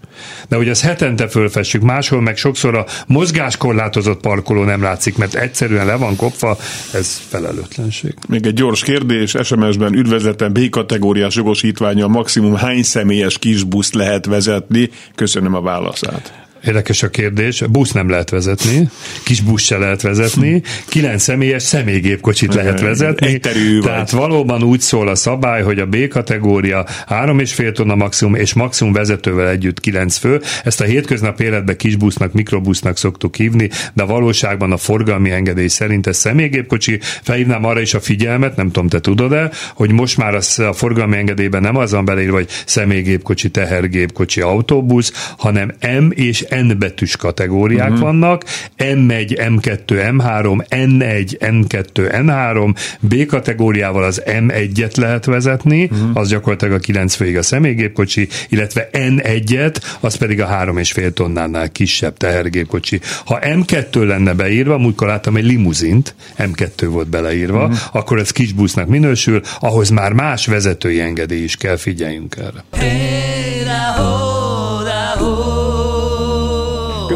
[0.48, 5.86] de hogy ezt hetente fölfessük, máshol meg sokszor a mozgáskorlátozott parkoló nem látszik, mert egyszerűen
[5.86, 6.58] le van kopva,
[6.94, 8.14] ez felelőtlenség.
[8.28, 14.90] Még egy gyors kérdés, SMS-ben üdvözletem B-kategóriás jogosítványa maximum hány személyes kisbuszt lehet vezetni?
[15.16, 16.43] Köszönöm a válaszát.
[16.66, 17.64] Érdekes a kérdés.
[17.70, 18.90] Busz nem lehet vezetni,
[19.24, 23.28] kis busz se lehet vezetni, kilenc személyes személygépkocsit lehet vezetni.
[23.28, 24.20] Egyterű Tehát vagy.
[24.20, 28.54] valóban úgy szól a szabály, hogy a B kategória három és fél tonna maximum, és
[28.54, 30.42] maximum vezetővel együtt kilenc fő.
[30.64, 36.08] Ezt a hétköznapi életben busznak, mikrobusznak szoktuk hívni, de a valóságban a forgalmi engedély szerint
[36.08, 37.00] ez személygépkocsi.
[37.02, 41.62] Felhívnám arra is a figyelmet, nem tudom, te tudod-e, hogy most már a forgalmi engedélyben
[41.62, 48.04] nem az van beleírva, hogy személygépkocsi, tehergépkocsi, autóbusz, hanem M és N betűs kategóriák uh-huh.
[48.04, 48.44] vannak,
[48.78, 56.10] M1, M2, M3, N1, N2, N3, B kategóriával az M1-et lehet vezetni, uh-huh.
[56.14, 62.18] az gyakorlatilag a 9 főig a személygépkocsi, illetve N1-et, az pedig a 3,5 tonnánál kisebb
[62.18, 63.00] tehergépkocsi.
[63.26, 67.78] Ha M2 lenne beírva, múltkor láttam egy limuzint, M2 volt beleírva, uh-huh.
[67.92, 72.64] akkor ez kisbusznak minősül, ahhoz már más vezetői engedély is kell, figyeljünk erre.
[72.72, 73.64] Hey,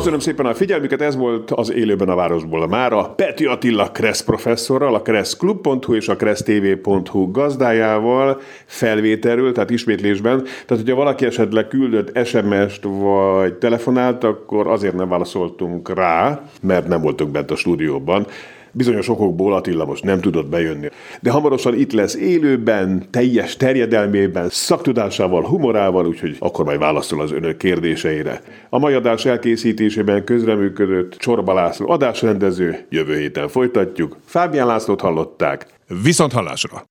[0.08, 4.96] Köszönöm szépen a figyelmüket, ez volt az Élőben a Városból a Peti Attila Kressz professzorral,
[4.96, 10.44] a kresszklub.hu és a kressztv.hu gazdájával felvételről, tehát ismétlésben.
[10.44, 17.02] Tehát, hogyha valaki esetleg küldött SMS-t vagy telefonált, akkor azért nem válaszoltunk rá, mert nem
[17.02, 18.28] voltunk bent a stúdióban.
[18.72, 20.90] Bizonyos okokból Attila most nem tudott bejönni.
[21.22, 27.58] De hamarosan itt lesz élőben, teljes terjedelmében, szaktudásával, humorával, úgyhogy akkor majd válaszol az önök
[27.58, 28.42] kérdéseire.
[28.70, 34.18] A mai adás elkészítésében közreműködött Csorba László adásrendező, jövő héten folytatjuk.
[34.26, 35.66] Fábián Lászlót hallották.
[36.04, 36.84] Viszont hallásra!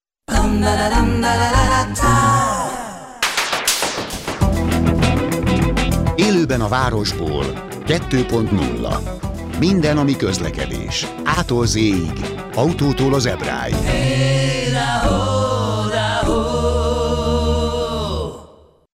[6.16, 7.44] Élőben a városból
[7.86, 11.06] 2.0 minden, ami közlekedés.
[11.24, 12.12] Ától z -ig.
[12.54, 13.74] Autótól az ebráig.
[13.74, 15.25] Hey,